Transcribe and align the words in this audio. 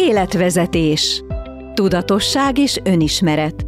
Életvezetés. 0.00 1.24
Tudatosság 1.74 2.58
és 2.58 2.80
önismeret. 2.84 3.66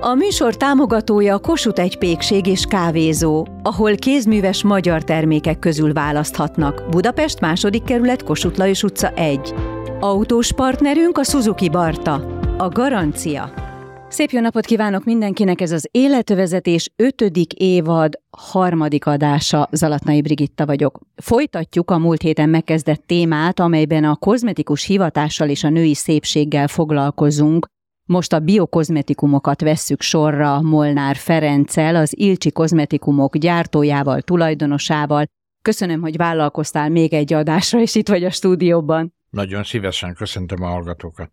A 0.00 0.14
műsor 0.14 0.56
támogatója 0.56 1.38
Kossuth 1.38 1.80
egy 1.80 1.98
pékség 1.98 2.46
és 2.46 2.64
kávézó, 2.64 3.46
ahol 3.62 3.94
kézműves 3.94 4.62
magyar 4.62 5.04
termékek 5.04 5.58
közül 5.58 5.92
választhatnak. 5.92 6.88
Budapest 6.90 7.40
második 7.40 7.84
kerület 7.84 8.22
Kossuth 8.22 8.58
Lajos 8.58 8.82
utca 8.82 9.10
1. 9.10 9.54
Autós 10.00 10.52
partnerünk 10.52 11.18
a 11.18 11.24
Suzuki 11.24 11.68
Barta. 11.68 12.40
A 12.58 12.68
garancia. 12.68 13.67
Szép 14.10 14.30
jó 14.30 14.40
napot 14.40 14.64
kívánok 14.64 15.04
mindenkinek, 15.04 15.60
ez 15.60 15.72
az 15.72 15.88
Életvezetés 15.90 16.90
5. 16.96 17.20
évad 17.54 18.20
harmadik 18.30 19.06
adása, 19.06 19.68
Zalatnai 19.72 20.22
Brigitta 20.22 20.66
vagyok. 20.66 20.98
Folytatjuk 21.16 21.90
a 21.90 21.98
múlt 21.98 22.22
héten 22.22 22.48
megkezdett 22.48 23.06
témát, 23.06 23.60
amelyben 23.60 24.04
a 24.04 24.16
kozmetikus 24.16 24.84
hivatással 24.84 25.48
és 25.48 25.64
a 25.64 25.68
női 25.68 25.94
szépséggel 25.94 26.68
foglalkozunk. 26.68 27.66
Most 28.04 28.32
a 28.32 28.38
biokozmetikumokat 28.38 29.60
vesszük 29.60 30.00
sorra 30.00 30.62
Molnár 30.62 31.16
Ferenccel, 31.16 31.96
az 31.96 32.18
Ilcsi 32.18 32.52
kozmetikumok 32.52 33.36
gyártójával, 33.36 34.20
tulajdonosával. 34.20 35.24
Köszönöm, 35.62 36.00
hogy 36.00 36.16
vállalkoztál 36.16 36.88
még 36.88 37.12
egy 37.12 37.32
adásra, 37.32 37.80
és 37.80 37.94
itt 37.94 38.08
vagy 38.08 38.24
a 38.24 38.30
stúdióban. 38.30 39.14
Nagyon 39.30 39.64
szívesen 39.64 40.14
köszöntöm 40.14 40.62
a 40.62 40.66
hallgatókat. 40.66 41.30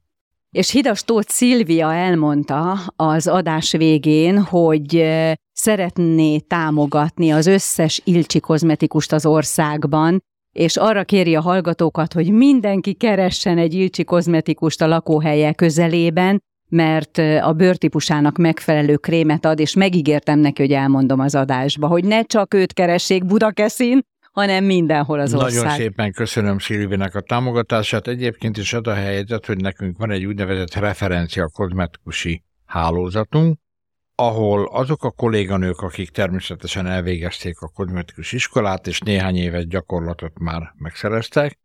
És 0.56 0.70
Hidas 0.70 1.04
Tóth 1.04 1.30
Szilvia 1.32 1.94
elmondta 1.94 2.80
az 2.96 3.28
adás 3.28 3.72
végén, 3.72 4.42
hogy 4.42 5.06
szeretné 5.52 6.40
támogatni 6.40 7.32
az 7.32 7.46
összes 7.46 8.02
Ilcsi 8.04 8.40
kozmetikust 8.40 9.12
az 9.12 9.26
országban, 9.26 10.24
és 10.52 10.78
arra 10.78 11.04
kéri 11.04 11.36
a 11.36 11.42
hallgatókat, 11.42 12.14
hogy 12.14 12.32
mindenki 12.32 12.94
keressen 12.94 13.58
egy 13.58 13.74
Ilcsi 13.74 14.04
kozmetikust 14.04 14.82
a 14.82 14.88
lakóhelye 14.88 15.54
közelében, 15.54 16.42
mert 16.70 17.18
a 17.42 17.54
bőrtípusának 17.54 18.38
megfelelő 18.38 18.96
krémet 18.96 19.46
ad, 19.46 19.60
és 19.60 19.74
megígértem 19.74 20.40
neki, 20.40 20.62
hogy 20.62 20.72
elmondom 20.72 21.20
az 21.20 21.36
adásba, 21.36 21.88
hogy 21.88 22.04
ne 22.04 22.24
csak 22.24 22.54
őt 22.54 22.74
keressék 22.74 23.26
Budakeszin, 23.26 24.02
hanem 24.36 24.64
mindenhol 24.64 25.20
az 25.20 25.32
Nagyon 25.32 25.46
ország. 25.46 25.64
Nagyon 25.64 25.78
szépen 25.78 26.12
köszönöm 26.12 26.60
Szilvinek 26.60 27.16
a 27.16 27.22
támogatását. 27.22 28.08
Egyébként 28.08 28.58
is 28.58 28.74
ad 28.74 28.88
a 28.88 28.94
helyzet, 28.94 29.46
hogy 29.46 29.58
nekünk 29.58 29.98
van 29.98 30.12
egy 30.12 30.26
úgynevezett 30.26 30.74
referencia 30.74 31.48
kozmetikusi 31.48 32.44
hálózatunk, 32.66 33.58
ahol 34.16 34.70
azok 34.72 35.04
a 35.04 35.12
kolléganők, 35.12 35.82
akik 35.82 36.10
természetesen 36.10 36.88
elvégezték 36.88 37.60
a 37.60 37.68
kozmetikus 37.68 38.32
iskolát, 38.32 38.88
és 38.88 39.00
néhány 39.00 39.36
éves 39.36 39.68
gyakorlatot 39.68 40.40
már 40.40 40.74
megszereztek, 40.78 41.60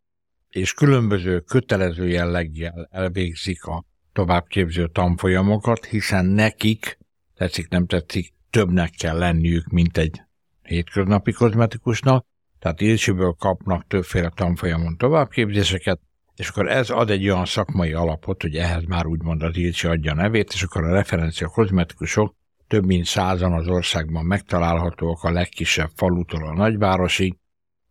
és 0.49 0.73
különböző 0.73 1.39
kötelező 1.39 2.07
jelleggel 2.07 2.87
elvégzik 2.91 3.63
a 3.63 3.85
továbbképző 4.13 4.87
tanfolyamokat, 4.87 5.85
hiszen 5.85 6.25
nekik, 6.25 6.97
tetszik 7.35 7.67
nem 7.69 7.85
tetszik, 7.85 8.33
többnek 8.49 8.89
kell 8.89 9.17
lenniük, 9.17 9.67
mint 9.67 9.97
egy 9.97 10.21
hétköznapi 10.61 11.31
kozmetikusnak, 11.31 12.25
tehát 12.61 12.81
Ilcsiből 12.81 13.35
kapnak 13.39 13.87
többféle 13.87 14.31
tanfolyamon 14.35 14.97
továbbképzéseket, 14.97 15.99
és 16.35 16.49
akkor 16.49 16.69
ez 16.69 16.89
ad 16.89 17.09
egy 17.09 17.29
olyan 17.29 17.45
szakmai 17.45 17.93
alapot, 17.93 18.41
hogy 18.41 18.55
ehhez 18.55 18.83
már 18.83 19.05
úgymond 19.05 19.41
az 19.41 19.57
Ilcsi 19.57 19.87
adja 19.87 20.13
nevét, 20.13 20.51
és 20.53 20.63
akkor 20.63 20.83
a 20.83 20.93
referencia 20.93 21.47
kozmetikusok 21.47 22.35
több 22.67 22.85
mint 22.85 23.05
százan 23.05 23.53
az 23.53 23.67
országban 23.67 24.25
megtalálhatóak 24.25 25.23
a 25.23 25.31
legkisebb 25.31 25.89
falutól 25.95 26.47
a 26.47 26.53
nagyvárosig, 26.53 27.37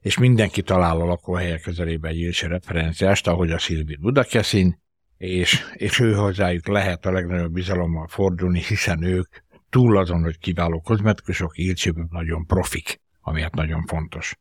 és 0.01 0.19
mindenki 0.19 0.63
talál 0.63 1.01
a 1.01 1.05
lakóhelye 1.05 1.59
közelébe 1.59 2.09
egy 2.09 2.19
Ilcsi 2.19 2.47
referenciást, 2.47 3.27
ahogy 3.27 3.51
a 3.51 3.59
Szilvi 3.59 3.97
Budakeszin, 3.97 4.79
és, 5.17 5.65
és 5.75 6.01
ő 6.01 6.15
hozzájuk 6.15 6.67
lehet 6.67 7.07
a 7.07 7.13
legnagyobb 7.13 7.53
bizalommal 7.53 8.07
fordulni, 8.07 8.63
hiszen 8.63 9.03
ők 9.03 9.29
túl 9.71 9.97
azon, 9.97 10.23
hogy 10.23 10.39
kiváló 10.39 10.81
kozmetikusok, 10.81 11.59
Ilcsiből 11.59 12.07
nagyon 12.11 12.47
profik, 12.47 13.01
ami 13.21 13.41
hát 13.41 13.55
nagyon 13.55 13.85
fontos. 13.87 14.35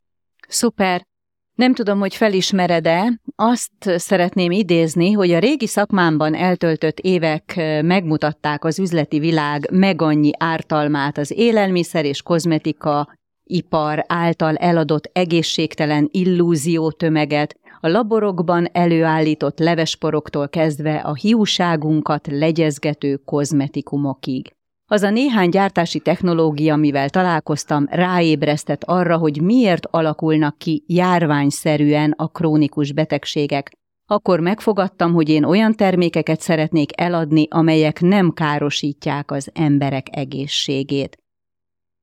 Szuper. 0.49 1.07
Nem 1.55 1.73
tudom, 1.73 1.99
hogy 1.99 2.15
felismered-e, 2.15 3.19
azt 3.35 3.71
szeretném 3.95 4.51
idézni, 4.51 5.11
hogy 5.11 5.31
a 5.31 5.39
régi 5.39 5.67
szakmámban 5.67 6.35
eltöltött 6.35 6.99
évek 6.99 7.53
megmutatták 7.81 8.63
az 8.63 8.79
üzleti 8.79 9.19
világ 9.19 9.67
megannyi 9.71 10.31
ártalmát 10.37 11.17
az 11.17 11.31
élelmiszer 11.31 12.05
és 12.05 12.21
kozmetika 12.21 13.17
ipar 13.43 14.03
által 14.07 14.55
eladott 14.55 15.09
egészségtelen 15.13 16.07
illúzió 16.11 16.91
tömeget, 16.91 17.55
a 17.81 17.87
laborokban 17.87 18.67
előállított 18.71 19.59
levesporoktól 19.59 20.49
kezdve 20.49 20.95
a 20.95 21.13
hiúságunkat 21.13 22.27
legyezgető 22.27 23.15
kozmetikumokig. 23.15 24.53
Az 24.91 25.01
a 25.03 25.09
néhány 25.09 25.49
gyártási 25.49 25.99
technológia, 25.99 26.73
amivel 26.73 27.09
találkoztam, 27.09 27.85
ráébresztett 27.89 28.83
arra, 28.83 29.17
hogy 29.17 29.41
miért 29.41 29.85
alakulnak 29.85 30.57
ki 30.57 30.83
járványszerűen 30.87 32.13
a 32.17 32.27
krónikus 32.27 32.91
betegségek. 32.91 33.71
Akkor 34.05 34.39
megfogadtam, 34.39 35.13
hogy 35.13 35.29
én 35.29 35.43
olyan 35.43 35.75
termékeket 35.75 36.41
szeretnék 36.41 37.01
eladni, 37.01 37.47
amelyek 37.49 38.01
nem 38.01 38.31
károsítják 38.33 39.31
az 39.31 39.49
emberek 39.53 40.07
egészségét. 40.11 41.17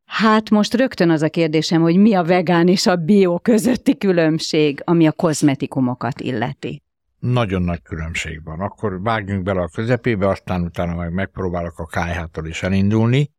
Hát 0.04 0.50
most 0.50 0.74
rögtön 0.74 1.10
az 1.10 1.22
a 1.22 1.28
kérdésem, 1.28 1.82
hogy 1.82 1.96
mi 1.96 2.14
a 2.14 2.24
vegán 2.24 2.68
és 2.68 2.86
a 2.86 2.96
bio 2.96 3.38
közötti 3.38 3.98
különbség, 3.98 4.82
ami 4.84 5.06
a 5.06 5.12
kozmetikumokat 5.12 6.20
illeti 6.20 6.85
nagyon 7.26 7.62
nagy 7.62 7.82
különbség 7.82 8.44
van. 8.44 8.60
Akkor 8.60 9.02
vágjunk 9.02 9.42
bele 9.42 9.60
a 9.60 9.68
közepébe, 9.68 10.28
aztán 10.28 10.62
utána 10.62 10.94
meg 10.94 11.12
megpróbálok 11.12 11.78
a 11.78 11.86
kájhától 11.86 12.46
is 12.46 12.62
elindulni. 12.62 13.32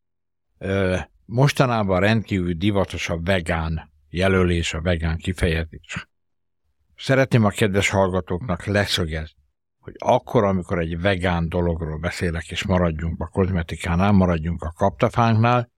Mostanában 1.24 2.00
rendkívül 2.00 2.52
divatos 2.52 3.08
a 3.08 3.20
vegán 3.20 3.92
jelölés, 4.08 4.74
a 4.74 4.80
vegán 4.80 5.16
kifejezés. 5.16 6.08
Szeretném 6.96 7.44
a 7.44 7.48
kedves 7.48 7.88
hallgatóknak 7.88 8.64
leszögezni, 8.64 9.42
hogy 9.78 9.94
akkor, 9.98 10.44
amikor 10.44 10.78
egy 10.78 11.00
vegán 11.00 11.48
dologról 11.48 11.98
beszélek, 11.98 12.50
és 12.50 12.64
maradjunk 12.64 13.20
a 13.20 13.26
kozmetikánál, 13.26 14.12
maradjunk 14.12 14.62
a 14.62 14.72
kaptafánknál, 14.76 15.70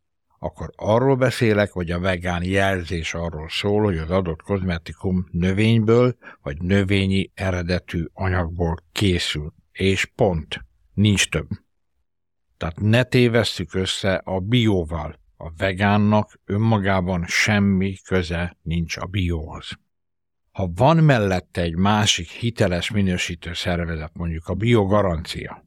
akkor 0.42 0.70
arról 0.76 1.16
beszélek, 1.16 1.70
hogy 1.70 1.90
a 1.90 2.00
vegán 2.00 2.44
jelzés 2.44 3.14
arról 3.14 3.48
szól, 3.48 3.82
hogy 3.82 3.98
az 3.98 4.10
adott 4.10 4.42
kozmetikum 4.42 5.28
növényből 5.30 6.16
vagy 6.42 6.62
növényi 6.62 7.30
eredetű 7.34 8.04
anyagból 8.12 8.76
készül. 8.92 9.52
És 9.72 10.04
pont. 10.04 10.64
Nincs 10.94 11.28
több. 11.28 11.48
Tehát 12.56 12.80
ne 12.80 13.02
tévesszük 13.02 13.74
össze 13.74 14.14
a 14.14 14.38
bióval. 14.38 15.18
A 15.36 15.50
vegánnak 15.56 16.40
önmagában 16.44 17.24
semmi 17.26 17.96
köze 18.04 18.56
nincs 18.62 18.96
a 18.96 19.06
bióhoz. 19.06 19.68
Ha 20.50 20.70
van 20.74 20.96
mellette 20.96 21.60
egy 21.60 21.76
másik 21.76 22.28
hiteles 22.28 22.90
minősítő 22.90 23.52
szervezet, 23.52 24.10
mondjuk 24.14 24.46
a 24.46 24.54
biogarancia, 24.54 25.64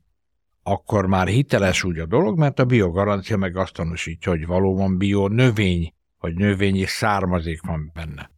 akkor 0.63 1.05
már 1.05 1.27
hiteles 1.27 1.83
úgy 1.83 1.99
a 1.99 2.05
dolog, 2.05 2.37
mert 2.37 2.59
a 2.59 2.65
biogarancia 2.65 3.37
meg 3.37 3.57
azt 3.57 3.73
tanúsítja, 3.73 4.31
hogy 4.31 4.45
valóban 4.45 4.97
bio 4.97 5.27
növény, 5.27 5.93
vagy 6.19 6.35
növényi 6.35 6.85
származék 6.85 7.61
van 7.61 7.91
benne. 7.93 8.31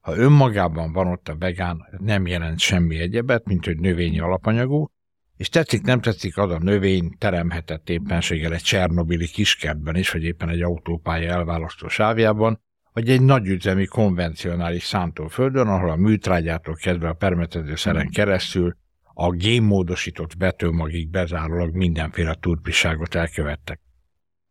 Ha 0.00 0.16
önmagában 0.16 0.92
van 0.92 1.06
ott 1.06 1.28
a 1.28 1.36
vegán, 1.36 1.86
nem 1.98 2.26
jelent 2.26 2.58
semmi 2.58 2.98
egyebet, 2.98 3.44
mint 3.44 3.64
hogy 3.64 3.78
növényi 3.78 4.20
alapanyagú, 4.20 4.90
és 5.36 5.48
tetszik, 5.48 5.82
nem 5.82 6.00
tetszik, 6.00 6.38
az 6.38 6.50
a 6.50 6.58
növény 6.58 7.14
teremhetett 7.18 7.88
éppenséggel 7.88 8.52
egy 8.52 8.62
Csernobili 8.62 9.26
kiskertben 9.26 9.96
is, 9.96 10.10
vagy 10.10 10.22
éppen 10.22 10.48
egy 10.48 10.62
autópálya 10.62 11.30
elválasztó 11.30 11.88
sávjában, 11.88 12.60
vagy 12.92 13.10
egy 13.10 13.22
nagyüzemi 13.22 13.86
konvencionális 13.86 14.84
szántóföldön, 14.84 15.66
ahol 15.66 15.90
a 15.90 15.96
műtrágyától 15.96 16.74
kezdve 16.74 17.08
a 17.08 17.12
permetező 17.12 17.74
szeren 17.74 18.10
keresztül 18.10 18.76
a 19.14 19.30
génmódosított 19.30 20.32
vetőmagig 20.38 21.10
bezárólag 21.10 21.74
mindenféle 21.74 22.34
turpiságot 22.34 23.14
elkövettek. 23.14 23.80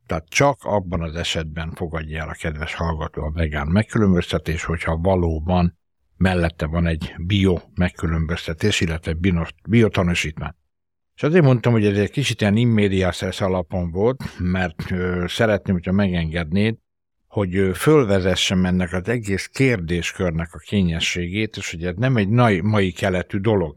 Tehát 0.06 0.30
csak 0.30 0.63
abban 0.63 1.02
az 1.02 1.16
esetben 1.16 1.72
fogadja 1.72 2.22
el 2.22 2.30
a 2.30 2.36
kedves 2.40 2.74
hallgató 2.74 3.24
a 3.24 3.31
vegán 3.31 3.68
megkülönböztetés, 3.68 4.63
hogyha 4.63 4.98
valóban 4.98 5.78
mellette 6.18 6.66
van 6.66 6.88
egy 6.88 7.13
bio 7.18 7.60
megkülönböztetés, 7.75 8.81
illetve 8.81 9.18
biotanúsítmány. 9.68 10.54
És 11.16 11.24
azért 11.24 11.44
mondtam, 11.44 11.72
hogy 11.72 11.86
ez 11.86 11.98
egy 11.98 12.12
kicsit 12.12 12.42
ilyen 12.42 12.56
immédiászesz 12.56 13.42
alapon 13.42 13.92
volt, 13.92 14.24
mert 14.40 14.92
ö, 14.92 15.25
szeretném, 15.28 15.75
hogyha 15.75 15.92
megengednéd, 15.92 16.78
hogy 17.28 17.56
ö, 17.56 17.74
fölvezessem 17.74 18.66
ennek 18.66 18.94
az 18.94 19.07
egész 19.07 19.48
kérdéskörnek 19.48 20.54
a 20.54 20.57
kényességét, 20.57 21.57
és 21.57 21.72
hogy 21.72 21.86
ez 21.86 21.96
nem 21.96 22.18
egy 22.18 22.30
mai, 22.30 22.62
mai 22.62 22.92
keletű 22.92 23.38
dolog. 23.38 23.75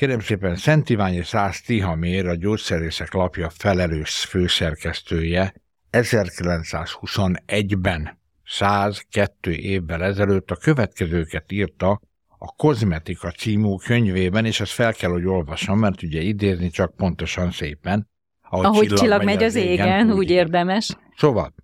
Kérem 0.00 0.20
szépen, 0.20 0.56
Szent 0.56 0.88
Ivány 0.88 1.14
és 1.14 1.26
Szász 1.26 1.60
Tihamér, 1.60 2.26
a 2.26 2.34
gyógyszerészek 2.34 3.12
lapja 3.12 3.50
felelős 3.50 4.24
főszerkesztője 4.24 5.54
1921-ben, 5.92 8.18
102 8.44 9.50
évvel 9.50 10.02
ezelőtt 10.02 10.50
a 10.50 10.56
következőket 10.56 11.52
írta 11.52 12.00
a 12.38 12.46
Kozmetika 12.56 13.30
című 13.30 13.74
könyvében, 13.84 14.44
és 14.44 14.60
ezt 14.60 14.72
fel 14.72 14.92
kell, 14.92 15.10
hogy 15.10 15.26
olvassam, 15.26 15.78
mert 15.78 16.02
ugye 16.02 16.20
idézni 16.20 16.70
csak 16.70 16.96
pontosan 16.96 17.50
szépen. 17.50 18.08
Ahogy, 18.42 18.64
ahogy 18.64 18.86
csillag, 18.86 18.98
csillag 18.98 19.24
megy 19.24 19.42
az 19.42 19.54
égen, 19.54 19.86
égen 19.86 20.10
úgy, 20.10 20.16
úgy 20.16 20.30
érdemes. 20.30 20.96
Szóval, 21.16 21.54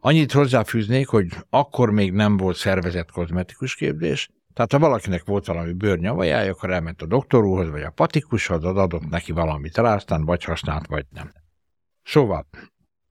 annyit 0.00 0.32
hozzáfűznék, 0.32 1.08
hogy 1.08 1.26
akkor 1.50 1.90
még 1.90 2.12
nem 2.12 2.36
volt 2.36 2.56
szervezett 2.56 3.10
kozmetikus 3.10 3.74
képzés, 3.74 4.28
tehát 4.54 4.72
ha 4.72 4.78
valakinek 4.78 5.24
volt 5.24 5.46
valami 5.46 5.72
bőrnyavajája, 5.72 6.50
akkor 6.50 6.70
elment 6.70 7.02
a 7.02 7.06
doktorúhoz, 7.06 7.70
vagy 7.70 7.82
a 7.82 7.90
patikushoz, 7.90 8.64
adott 8.64 9.08
neki 9.08 9.32
valamit 9.32 9.76
rá, 9.76 9.94
aztán 9.94 10.24
vagy 10.24 10.44
használt, 10.44 10.86
vagy 10.86 11.06
nem. 11.10 11.32
Szóval, 12.02 12.46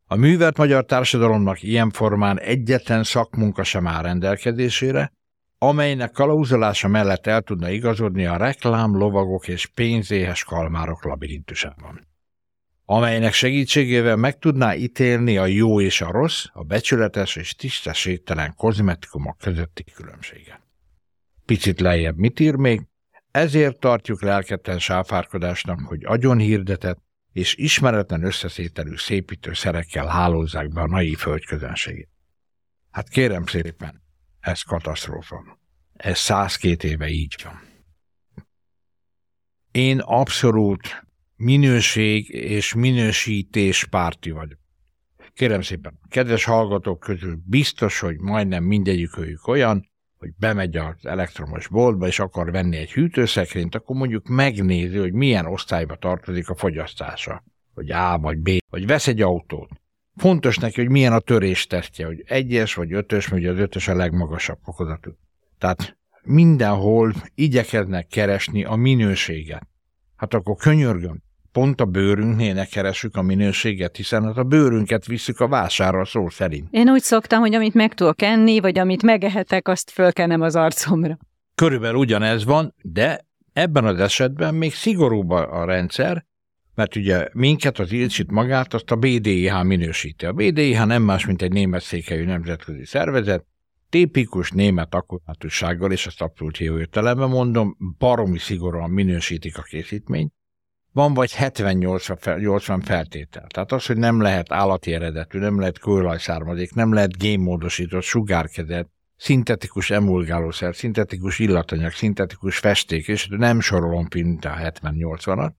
a 0.06 0.16
művelt 0.16 0.58
magyar 0.58 0.86
társadalomnak 0.86 1.64
ilyen 1.64 1.90
formán 1.90 2.40
egyetlen 2.40 3.04
szakmunka 3.04 3.64
sem 3.64 3.88
áll 3.88 4.02
rendelkezésére, 4.02 5.12
amelynek 5.58 6.12
kalauzolása 6.12 6.88
mellett 6.88 7.28
el 7.28 7.42
tudna 7.42 7.70
igazodni 7.70 8.26
a 8.26 8.38
reklám, 8.38 8.98
lovagok 8.98 9.48
és 9.48 9.66
pénzéhes 9.66 10.44
kalmárok 10.44 11.04
labirintusában 11.04 12.10
amelynek 12.94 13.34
segítségével 13.34 14.16
meg 14.16 14.38
tudná 14.38 14.76
ítélni 14.76 15.38
a 15.38 15.46
jó 15.46 15.82
és 15.82 16.02
a 16.02 16.12
rossz, 16.12 16.46
a 16.54 16.64
becsületes 16.64 17.36
és 17.36 17.56
tisztességtelen 17.56 18.54
kozmetikumok 18.56 19.38
közötti 19.38 19.84
különbséget. 19.84 20.61
Picit 21.51 21.80
lejjebb 21.80 22.18
mit 22.18 22.39
ír 22.39 22.56
még? 22.56 22.81
Ezért 23.31 23.80
tartjuk 23.80 24.21
lelketlen 24.21 24.80
sáfárkodásnak, 24.80 25.80
hogy 25.80 26.06
agyon 26.06 26.38
hirdetett 26.38 27.00
és 27.31 27.56
ismeretlen 27.56 28.24
összeszételű 28.24 28.94
szerekkel 29.51 30.07
hálózzák 30.07 30.69
be 30.69 30.81
a 30.81 30.88
nai 30.88 31.15
földközönségét. 31.15 32.09
Hát 32.92 33.09
kérem 33.09 33.45
szépen, 33.45 34.03
ez 34.39 34.62
katasztrófa. 34.62 35.59
Ez 35.94 36.18
102 36.18 36.83
éve 36.83 37.07
így 37.07 37.36
van. 37.44 37.62
Én 39.71 40.00
abszolút 40.00 41.06
minőség 41.36 42.30
és 42.30 42.74
minősítés 42.74 43.86
párti 43.86 44.31
vagyok. 44.31 44.59
Kérem 45.33 45.62
szépen, 45.62 46.00
kedves 46.09 46.44
hallgatók 46.44 47.00
közül 47.00 47.39
biztos, 47.45 48.00
hogy 48.00 48.18
majdnem 48.18 48.63
mindegyik 48.63 49.18
őjük 49.18 49.47
olyan, 49.47 49.91
hogy 50.21 50.33
bemegy 50.39 50.77
az 50.77 51.06
elektromos 51.06 51.68
boltba, 51.68 52.07
és 52.07 52.19
akar 52.19 52.51
venni 52.51 52.77
egy 52.77 52.91
hűtőszekrényt, 52.91 53.75
akkor 53.75 53.95
mondjuk 53.95 54.27
megnézi, 54.27 54.97
hogy 54.97 55.13
milyen 55.13 55.45
osztályba 55.45 55.95
tartozik 55.95 56.50
a 56.50 56.56
fogyasztása. 56.56 57.44
Hogy 57.73 57.91
A 57.91 58.18
vagy 58.19 58.38
B, 58.38 58.50
vagy 58.69 58.85
vesz 58.85 59.07
egy 59.07 59.21
autót. 59.21 59.69
Fontos 60.15 60.57
neki, 60.57 60.81
hogy 60.81 60.89
milyen 60.89 61.13
a 61.13 61.19
törés 61.19 61.68
tesztje, 61.68 62.06
hogy 62.06 62.23
egyes 62.25 62.73
vagy 62.73 62.94
ötös, 62.94 63.27
vagy 63.27 63.45
az 63.45 63.57
ötös 63.57 63.88
a 63.88 63.95
legmagasabb 63.95 64.57
fokozatú. 64.63 65.12
Tehát 65.57 65.97
mindenhol 66.23 67.13
igyekeznek 67.35 68.07
keresni 68.07 68.63
a 68.63 68.75
minőséget. 68.75 69.68
Hát 70.15 70.33
akkor 70.33 70.56
könyörgöm, 70.56 71.23
pont 71.51 71.81
a 71.81 71.86
bőrünknél 71.86 72.53
ne 72.53 72.65
keressük 72.65 73.15
a 73.15 73.21
minőséget, 73.21 73.95
hiszen 73.95 74.24
hát 74.24 74.38
a 74.38 74.44
bőrünket 74.44 75.06
visszük 75.06 75.39
a 75.39 75.48
vásárra 75.48 76.06
szó 76.06 76.30
szerint. 76.30 76.68
Én 76.71 76.89
úgy 76.89 77.01
szoktam, 77.01 77.39
hogy 77.39 77.53
amit 77.53 77.74
meg 77.74 77.94
tudok 77.94 78.21
enni, 78.21 78.59
vagy 78.59 78.80
amit 78.80 79.03
megehetek, 79.03 79.68
azt 79.68 79.92
fölkenem 79.92 80.42
az 80.42 80.56
arcomra. 80.56 81.18
Körülbelül 81.56 81.98
ugyanez 81.98 82.45
van, 82.45 82.74
de 82.81 83.25
ebben 83.53 83.86
az 83.86 84.00
esetben 84.00 84.56
még 84.56 84.74
szigorúbb 84.74 85.30
a 85.30 85.65
rendszer, 85.65 86.25
mert 86.75 86.95
ugye 86.95 87.27
minket, 87.33 87.80
az 87.80 87.92
Ilcsit 87.92 88.31
magát, 88.31 88.74
azt 88.74 88.92
a 88.92 88.95
BDIH 88.95 89.63
minősíti. 89.63 90.25
A 90.25 90.33
BDIH 90.33 90.86
nem 90.86 91.04
más, 91.04 91.25
mint 91.25 91.42
egy 91.42 91.51
német 91.51 91.81
székelyű 91.81 92.25
nemzetközi 92.25 92.86
szervezet, 92.86 93.45
tipikus 93.89 94.51
német 94.51 94.94
akkuratussággal, 94.95 95.92
és 95.92 96.07
ezt 96.07 96.21
abszolút 96.21 96.57
jó 96.57 96.80
értelemben 96.80 97.30
mondom, 97.30 97.77
baromi 97.97 98.38
szigorúan 98.38 98.89
minősítik 98.89 99.57
a 99.57 99.62
készítményt, 99.62 100.33
van 100.92 101.14
vagy 101.14 101.34
70-80 101.38 102.82
feltétel. 102.84 103.48
Tehát 103.48 103.72
az, 103.72 103.86
hogy 103.86 103.98
nem 103.98 104.22
lehet 104.22 104.52
állati 104.52 104.94
eredetű, 104.94 105.40
nem 105.40 105.60
lehet 105.60 105.80
kőolajszármazék, 105.80 106.74
nem 106.74 106.94
lehet 106.94 107.18
génmódosított, 107.18 108.04
sugárkezet, 108.04 108.90
szintetikus 109.18 109.90
emulgálószer, 109.90 110.76
szintetikus 110.76 111.40
illatanyag, 111.40 111.92
szintetikus 111.92 112.58
festék, 112.58 113.08
és 113.08 113.28
nem 113.30 113.60
sorolom 113.60 114.08
mint 114.14 114.46
a 114.46 114.56
70-80-at, 114.56 115.52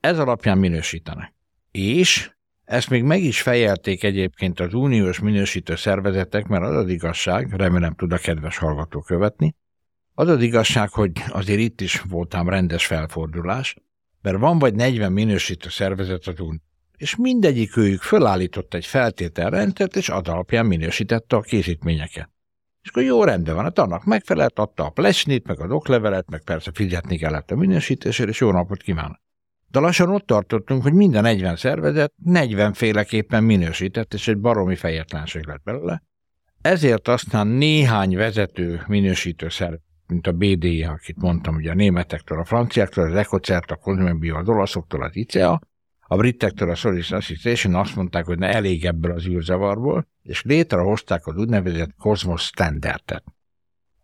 ez 0.00 0.18
alapján 0.18 0.58
minősítenek. 0.58 1.34
És 1.70 2.30
ezt 2.64 2.90
még 2.90 3.02
meg 3.02 3.22
is 3.22 3.42
fejelték 3.42 4.04
egyébként 4.04 4.60
az 4.60 4.74
uniós 4.74 5.18
minősítő 5.18 5.76
szervezetek, 5.76 6.46
mert 6.46 6.64
az 6.64 6.76
az 6.76 6.88
igazság, 6.88 7.52
remélem 7.52 7.94
tud 7.94 8.12
a 8.12 8.18
kedves 8.18 8.56
hallgató 8.56 9.00
követni, 9.00 9.54
az 10.14 10.28
az 10.28 10.42
igazság, 10.42 10.90
hogy 10.90 11.12
azért 11.28 11.60
itt 11.60 11.80
is 11.80 12.00
voltam 12.00 12.48
rendes 12.48 12.86
felfordulás, 12.86 13.76
mert 14.22 14.38
van 14.38 14.58
vagy 14.58 14.74
40 14.74 15.12
minősítő 15.12 15.68
szervezet 15.68 16.26
az 16.26 16.40
UN, 16.40 16.62
és 16.96 17.16
mindegyik 17.16 17.76
őjük 17.76 18.02
fölállított 18.02 18.74
egy 18.74 18.86
feltételrendszert, 18.86 19.96
és 19.96 20.08
az 20.08 20.28
alapján 20.28 20.66
minősítette 20.66 21.36
a 21.36 21.40
készítményeket. 21.40 22.30
És 22.82 22.88
akkor 22.88 23.02
jó 23.02 23.24
rendben 23.24 23.54
van, 23.54 23.64
hát 23.64 23.78
annak 23.78 24.04
megfelelt, 24.04 24.58
adta 24.58 24.84
a 24.84 24.90
plesnit, 24.90 25.46
meg 25.46 25.60
az 25.60 25.70
oklevelet, 25.70 26.30
meg 26.30 26.42
persze 26.44 26.70
fizetni 26.74 27.18
kellett 27.18 27.50
a 27.50 27.56
minősítésért, 27.56 28.28
és 28.28 28.40
jó 28.40 28.50
napot 28.50 28.82
kívánok. 28.82 29.20
De 29.70 29.78
lassan 29.78 30.10
ott 30.10 30.26
tartottunk, 30.26 30.82
hogy 30.82 30.92
minden 30.92 31.22
40 31.22 31.56
szervezet 31.56 32.12
40 32.24 32.72
féleképpen 32.72 33.44
minősített, 33.44 34.14
és 34.14 34.28
egy 34.28 34.38
baromi 34.38 34.76
fejetlenség 34.76 35.46
lett 35.46 35.62
belőle. 35.62 36.02
Ezért 36.60 37.08
aztán 37.08 37.46
néhány 37.46 38.16
vezető 38.16 38.82
minősítő 38.86 39.48
szervezet 39.48 39.87
mint 40.08 40.26
a 40.26 40.32
BDI, 40.32 40.84
akit 40.84 41.16
mondtam, 41.16 41.54
ugye 41.54 41.70
a 41.70 41.74
németektől, 41.74 42.38
a 42.38 42.44
franciáktól, 42.44 43.04
az 43.04 43.14
Ecocert, 43.14 43.70
a 43.70 43.76
Consumer 43.76 44.36
az 44.36 44.48
olaszoktól, 44.48 45.02
az 45.02 45.16
ICEA, 45.16 45.60
a 46.00 46.16
britektől 46.16 46.70
a 46.70 46.74
Solis 46.74 47.10
Association 47.10 47.74
azt 47.74 47.96
mondták, 47.96 48.24
hogy 48.24 48.38
ne 48.38 48.54
elég 48.54 48.84
ebből 48.84 49.12
az 49.12 49.26
űrzavarból, 49.26 50.08
és 50.22 50.42
létrehozták 50.42 51.26
az 51.26 51.36
úgynevezett 51.36 51.94
Cosmos 51.98 52.42
Standardet. 52.42 53.24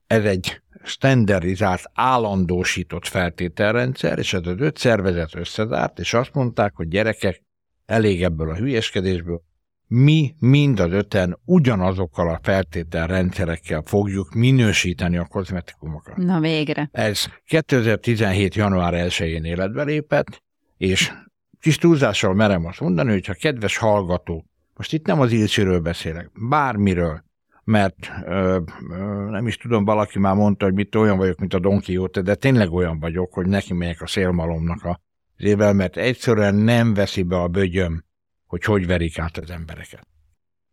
Ez 0.07 0.25
egy 0.25 0.63
standardizált, 0.83 1.91
állandósított 1.93 3.07
feltételrendszer, 3.07 4.19
és 4.19 4.33
ez 4.33 4.47
az 4.47 4.61
öt 4.61 4.77
szervezet 4.77 5.35
összezárt, 5.35 5.99
és 5.99 6.15
azt 6.15 6.35
mondták, 6.35 6.75
hogy 6.75 6.89
gyerekek, 6.89 7.43
elég 7.87 8.23
ebből 8.23 8.51
a 8.51 8.57
hülyeskedésből, 8.57 9.43
mi 9.87 10.35
mind 10.39 10.81
az 10.81 10.93
öten 10.93 11.39
ugyanazokkal 11.45 12.29
a 12.29 12.41
feltételrendszerekkel 12.43 13.83
fogjuk 13.87 14.35
minősíteni 14.35 15.17
a 15.17 15.25
kozmetikumokat. 15.25 16.17
Na 16.17 16.41
végre. 16.41 16.89
Ez 16.93 17.27
2017. 17.47 18.55
január 18.55 18.95
1-én 18.95 19.45
életbe 19.45 19.83
lépett, 19.83 20.43
és 20.77 21.13
kis 21.61 21.77
túlzással 21.77 22.35
merem 22.35 22.67
azt 22.67 22.81
mondani, 22.81 23.11
hogy 23.11 23.27
ha 23.27 23.35
kedves 23.35 23.77
hallgató, 23.77 24.45
most 24.77 24.93
itt 24.93 25.07
nem 25.07 25.21
az 25.21 25.33
Ilcsiről 25.33 25.81
beszélek, 25.81 26.31
bármiről, 26.49 27.25
mert 27.65 28.11
ö, 28.25 28.59
ö, 28.91 29.31
nem 29.31 29.47
is 29.47 29.57
tudom, 29.57 29.85
valaki 29.85 30.19
már 30.19 30.35
mondta, 30.35 30.65
hogy 30.65 30.75
mit 30.75 30.95
olyan 30.95 31.17
vagyok, 31.17 31.39
mint 31.39 31.55
a 31.55 31.59
Don 31.59 31.81
Quixote, 31.81 32.21
de 32.21 32.35
tényleg 32.35 32.73
olyan 32.73 32.99
vagyok, 32.99 33.33
hogy 33.33 33.47
neki 33.47 33.75
megyek 33.75 34.01
a 34.01 34.07
szélmalomnak 34.07 34.85
a 34.85 35.01
évvel, 35.37 35.73
mert 35.73 35.97
egyszerűen 35.97 36.55
nem 36.55 36.95
veszi 36.95 37.23
be 37.23 37.37
a 37.37 37.49
bögyöm 37.49 38.05
hogy 38.47 38.65
hogy 38.65 38.87
verik 38.87 39.19
át 39.19 39.37
az 39.37 39.51
embereket. 39.51 40.07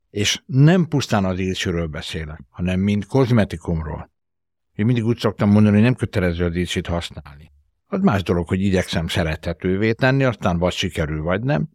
És 0.09 0.41
nem 0.45 0.87
pusztán 0.87 1.25
az 1.25 1.39
ízsőről 1.39 1.87
beszélek, 1.87 2.41
hanem 2.49 2.79
mind 2.79 3.05
kozmetikumról. 3.05 4.11
Én 4.73 4.85
mindig 4.85 5.05
úgy 5.05 5.17
szoktam 5.17 5.49
mondani, 5.49 5.75
hogy 5.75 5.83
nem 5.83 5.95
kötelező 5.95 6.45
az 6.45 6.55
ízsit 6.55 6.87
használni. 6.87 7.51
Az 7.85 8.01
más 8.01 8.23
dolog, 8.23 8.47
hogy 8.47 8.61
igyekszem 8.61 9.07
szerethetővé 9.07 9.91
tenni, 9.93 10.23
aztán 10.23 10.57
vagy 10.57 10.73
sikerül, 10.73 11.21
vagy 11.21 11.41
nem. 11.41 11.69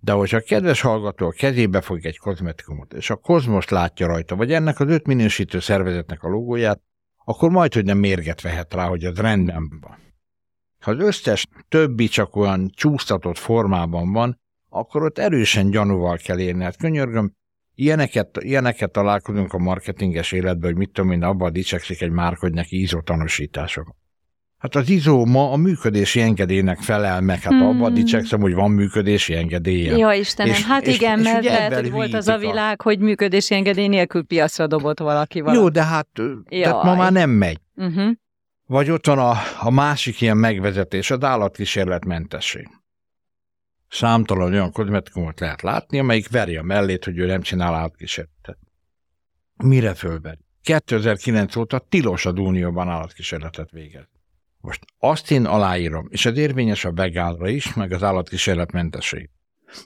De 0.00 0.12
hogyha 0.12 0.36
a 0.36 0.44
kedves 0.46 0.80
hallgató 0.80 1.26
a 1.26 1.30
kezébe 1.30 1.80
fog 1.80 2.06
egy 2.06 2.18
kozmetikumot, 2.18 2.92
és 2.92 3.10
a 3.10 3.16
kozmos 3.16 3.68
látja 3.68 4.06
rajta, 4.06 4.36
vagy 4.36 4.52
ennek 4.52 4.80
az 4.80 4.88
öt 4.88 5.06
minősítő 5.06 5.60
szervezetnek 5.60 6.22
a 6.22 6.28
logóját, 6.28 6.80
akkor 7.24 7.50
majd, 7.50 7.74
hogy 7.74 7.84
nem 7.84 7.98
mérget 7.98 8.40
vehet 8.40 8.74
rá, 8.74 8.86
hogy 8.86 9.04
az 9.04 9.16
rendben 9.16 9.78
van. 9.80 9.98
Ha 10.80 10.90
az 10.90 10.98
összes 10.98 11.46
többi 11.68 12.06
csak 12.06 12.36
olyan 12.36 12.70
csúsztatott 12.74 13.38
formában 13.38 14.12
van, 14.12 14.40
akkor 14.76 15.02
ott 15.02 15.18
erősen 15.18 15.70
gyanúval 15.70 16.16
kell 16.16 16.38
érni. 16.38 16.62
Hát 16.62 16.76
könyörgöm, 16.76 17.32
ilyeneket, 17.74 18.38
ilyeneket 18.40 18.90
találkozunk 18.90 19.52
a 19.52 19.58
marketinges 19.58 20.32
életben, 20.32 20.70
hogy 20.70 20.78
mit 20.78 20.90
tudom 20.90 21.10
én, 21.10 21.22
abban 21.22 21.52
dicsekszik 21.52 22.00
egy 22.00 22.10
márk, 22.10 22.38
hogy 22.38 22.52
neki 22.52 22.80
ISO 22.80 23.00
tanúsítások. 23.00 23.94
Hát 24.58 24.74
az 24.74 24.88
ISO 24.88 25.24
ma 25.24 25.52
a 25.52 25.56
működési 25.56 26.20
engedélynek 26.20 26.78
felel 26.78 27.20
meg, 27.20 27.40
hát 27.40 27.52
hmm. 27.52 27.66
abban 27.66 27.94
dicsekszem, 27.94 28.40
hogy 28.40 28.54
van 28.54 28.70
működési 28.70 29.34
engedélye. 29.34 29.96
Ja, 29.96 30.12
Istenem, 30.12 30.52
és, 30.52 30.64
hát 30.64 30.86
és, 30.86 30.94
igen, 30.96 31.18
és, 31.18 31.24
mert 31.24 31.44
és 31.44 31.50
lehet, 31.50 31.74
hogy 31.74 31.90
volt 31.90 32.14
az 32.14 32.28
a 32.28 32.38
világ, 32.38 32.80
hogy 32.80 32.98
működési 32.98 33.54
engedély 33.54 33.88
nélkül 33.88 34.24
piacra 34.24 34.66
dobott 34.66 34.98
valaki 34.98 35.40
valami. 35.40 35.58
Jó, 35.58 35.68
de 35.68 35.84
hát 35.84 36.08
tehát 36.48 36.82
ma 36.82 36.94
már 36.94 37.12
nem 37.12 37.30
megy. 37.30 37.58
Uh-huh. 37.74 38.10
Vagy 38.66 38.90
ott 38.90 39.06
van 39.06 39.18
a, 39.18 39.34
a 39.60 39.70
másik 39.70 40.20
ilyen 40.20 40.36
megvezetés, 40.36 41.10
az 41.10 41.24
állatkísérletmentesség. 41.24 42.68
Számtalan 43.96 44.52
olyan 44.52 44.72
kozmetikumot 44.72 45.40
lehet 45.40 45.62
látni, 45.62 45.98
amelyik 45.98 46.30
veri 46.30 46.56
a 46.56 46.62
mellét, 46.62 47.04
hogy 47.04 47.18
ő 47.18 47.26
nem 47.26 47.40
csinál 47.40 47.74
átkísérletet. 47.74 48.58
Mire 49.56 49.94
fölveri? 49.94 50.38
2009 50.62 51.56
óta 51.56 51.78
tilos 51.78 52.26
a 52.26 52.30
Unióban 52.30 52.88
állatkísérletet 52.88 53.70
végez. 53.70 54.08
Most 54.60 54.84
azt 54.98 55.30
én 55.30 55.44
aláírom, 55.44 56.06
és 56.10 56.26
ez 56.26 56.38
érvényes 56.38 56.84
a 56.84 56.92
vegánra 56.92 57.48
is, 57.48 57.74
meg 57.74 57.92
az 57.92 58.02
állatkísérletmentesség. 58.02 59.30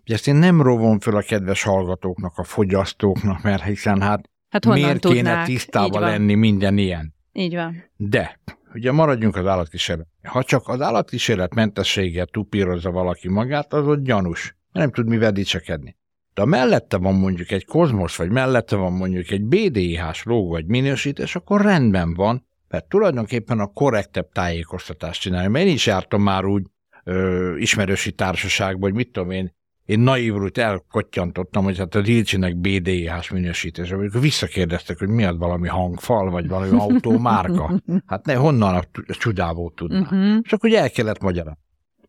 Ezt 0.05 0.29
én 0.29 0.37
nem 0.37 0.63
rovom 0.63 1.01
föl 1.01 1.17
a 1.17 1.23
kedves 1.23 1.63
hallgatóknak, 1.63 2.39
a 2.39 2.45
fogyasztóknak, 2.45 3.43
mert 3.43 3.63
hiszen 3.63 4.01
hát, 4.01 4.31
hát 4.49 4.67
miért 4.67 5.01
tudnák? 5.01 5.23
kéne 5.23 5.45
tisztában 5.45 6.03
lenni 6.03 6.35
minden 6.35 6.79
ilyen. 6.79 7.15
Így 7.33 7.55
van. 7.55 7.91
De, 7.97 8.41
ugye 8.75 8.93
maradjunk 8.93 9.37
az 9.37 9.47
állatkísérlet. 9.47 10.07
Ha 10.23 10.43
csak 10.43 10.69
az 10.69 10.81
állatkísérletmentességgel 10.81 12.27
tupírozza 12.27 12.91
valaki 12.91 13.29
magát, 13.29 13.73
az 13.73 13.87
ott 13.87 14.03
gyanús. 14.03 14.57
Nem 14.73 14.91
tud 14.91 15.09
mivel 15.09 15.33
dicsekedni. 15.33 15.97
De 16.35 16.43
ha 16.43 16.47
mellette 16.47 16.97
van 16.97 17.15
mondjuk 17.15 17.51
egy 17.51 17.65
kozmosz, 17.65 18.17
vagy 18.17 18.31
mellette 18.31 18.77
van 18.77 18.93
mondjuk 18.93 19.31
egy 19.31 19.45
BDIH-s 19.45 20.23
logó, 20.23 20.57
egy 20.57 20.67
minősítés, 20.67 21.37
akkor 21.37 21.61
rendben 21.61 22.15
van, 22.15 22.47
mert 22.69 22.89
tulajdonképpen 22.89 23.59
a 23.59 23.67
korrektebb 23.67 24.29
tájékoztatást 24.33 25.21
csinálni. 25.21 25.49
Mert 25.49 25.67
én 25.67 25.73
is 25.73 25.87
jártam 25.87 26.23
már 26.23 26.45
úgy 26.45 26.63
ö, 27.05 27.57
ismerősi 27.57 28.13
társaságban, 28.13 28.91
hogy 28.91 28.99
mit 28.99 29.13
tudom 29.13 29.31
én, 29.31 29.55
én 29.91 30.01
naívul 30.01 30.51
elkottyantottam, 30.55 31.65
hogy 31.65 31.79
hát 31.79 31.95
a 31.95 32.01
Dilcsinek 32.01 32.57
BDIH-s 32.57 33.31
minősítés, 33.31 33.91
amikor 33.91 34.21
visszakérdeztek, 34.21 34.99
hogy 34.99 35.09
mi 35.09 35.25
az 35.25 35.37
valami 35.39 35.69
hangfal, 35.69 36.31
vagy 36.31 36.49
valami 36.49 36.79
autómárka. 36.79 37.81
Hát 38.07 38.27
ne, 38.27 38.35
honnan 38.35 38.75
a 38.75 38.83
csodávó 39.07 39.73
tudná. 39.77 40.01
Uh-huh. 40.01 40.39
És 40.43 40.53
akkor 40.53 40.71
ugye 40.71 40.81
el 40.81 40.91
kellett 40.91 41.21
magyarázni. 41.21 41.63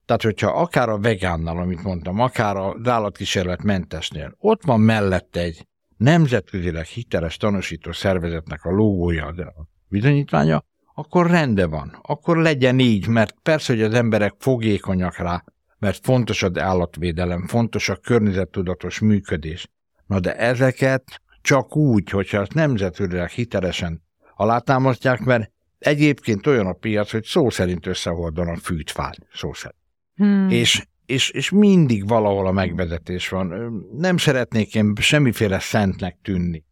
Tehát, 0.05 0.21
hogyha 0.21 0.47
akár 0.47 0.89
a 0.89 1.00
vegánnal, 1.00 1.57
amit 1.57 1.83
mondtam, 1.83 2.19
akár 2.19 2.55
a 2.55 2.75
állatkísérlet 2.83 3.63
mentesnél, 3.63 4.35
ott 4.38 4.63
van 4.63 4.79
mellette 4.79 5.39
egy 5.39 5.67
nemzetközileg 5.97 6.85
hiteles 6.85 7.38
tanúsító 7.38 7.91
szervezetnek 7.91 8.65
a 8.65 8.71
logója, 8.71 9.25
a 9.25 9.67
bizonyítványa, 9.88 10.63
akkor 10.93 11.29
rende 11.29 11.65
van. 11.65 12.00
Akkor 12.01 12.38
legyen 12.38 12.79
így, 12.79 13.07
mert 13.07 13.35
persze, 13.43 13.73
hogy 13.73 13.81
az 13.81 13.93
emberek 13.93 14.33
fogékonyak 14.38 15.17
rá, 15.17 15.43
mert 15.81 16.05
fontos 16.05 16.43
az 16.43 16.57
állatvédelem, 16.57 17.47
fontos 17.47 17.89
a 17.89 17.95
környezettudatos 17.95 19.00
működés. 19.00 19.67
Na 20.05 20.19
de 20.19 20.35
ezeket 20.35 21.21
csak 21.41 21.75
úgy, 21.75 22.09
hogyha 22.09 22.39
azt 22.39 22.53
nemzetközileg 22.53 23.29
hitelesen 23.29 24.03
alátámasztják, 24.35 25.19
mert 25.19 25.51
egyébként 25.79 26.47
olyan 26.47 26.65
a 26.65 26.73
piac, 26.73 27.11
hogy 27.11 27.23
szó 27.23 27.50
szerint 27.50 27.85
összehordanak 27.85 28.57
fűtfát, 28.57 29.17
szó 29.33 29.53
szerint. 29.53 29.81
Hmm. 30.15 30.50
És, 30.50 30.85
és, 31.05 31.29
és 31.29 31.50
mindig 31.50 32.07
valahol 32.07 32.47
a 32.47 32.51
megvezetés 32.51 33.29
van. 33.29 33.73
Nem 33.97 34.17
szeretnék 34.17 34.75
én 34.75 34.93
semmiféle 35.00 35.59
szentnek 35.59 36.17
tűnni. 36.21 36.63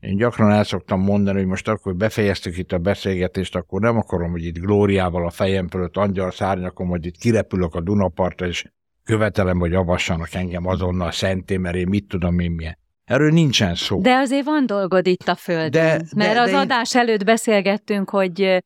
Én 0.00 0.16
gyakran 0.16 0.50
el 0.50 0.64
szoktam 0.64 1.00
mondani, 1.00 1.38
hogy 1.38 1.46
most 1.46 1.68
akkor 1.68 1.94
befejeztük 1.94 2.58
itt 2.58 2.72
a 2.72 2.78
beszélgetést, 2.78 3.56
akkor 3.56 3.80
nem 3.80 3.96
akarom, 3.96 4.30
hogy 4.30 4.44
itt 4.44 4.58
glóriával 4.58 5.26
a 5.26 5.30
fejem 5.30 5.68
fölött 5.68 5.96
angyal 5.96 6.30
szárnyakom, 6.30 6.88
hogy 6.88 7.06
itt 7.06 7.16
kirepülök 7.16 7.74
a 7.74 7.80
Dunapartra, 7.80 8.46
és 8.46 8.64
követelem, 9.04 9.58
hogy 9.58 9.74
avassanak 9.74 10.34
engem 10.34 10.66
azonnal 10.66 11.10
szenté, 11.10 11.56
mert 11.56 11.76
én 11.76 11.88
mit 11.88 12.08
tudom 12.08 12.38
én 12.38 12.50
milyen. 12.50 12.78
Erről 13.04 13.30
nincsen 13.30 13.74
szó. 13.74 14.00
De 14.00 14.14
azért 14.14 14.44
van 14.44 14.66
dolgod 14.66 15.06
itt 15.06 15.28
a 15.28 15.34
földön. 15.34 15.70
De, 15.70 16.02
mert 16.16 16.34
de, 16.34 16.40
az 16.40 16.50
de 16.50 16.56
adás 16.56 16.94
én... 16.94 17.00
előtt 17.00 17.24
beszélgettünk, 17.24 18.10
hogy 18.10 18.64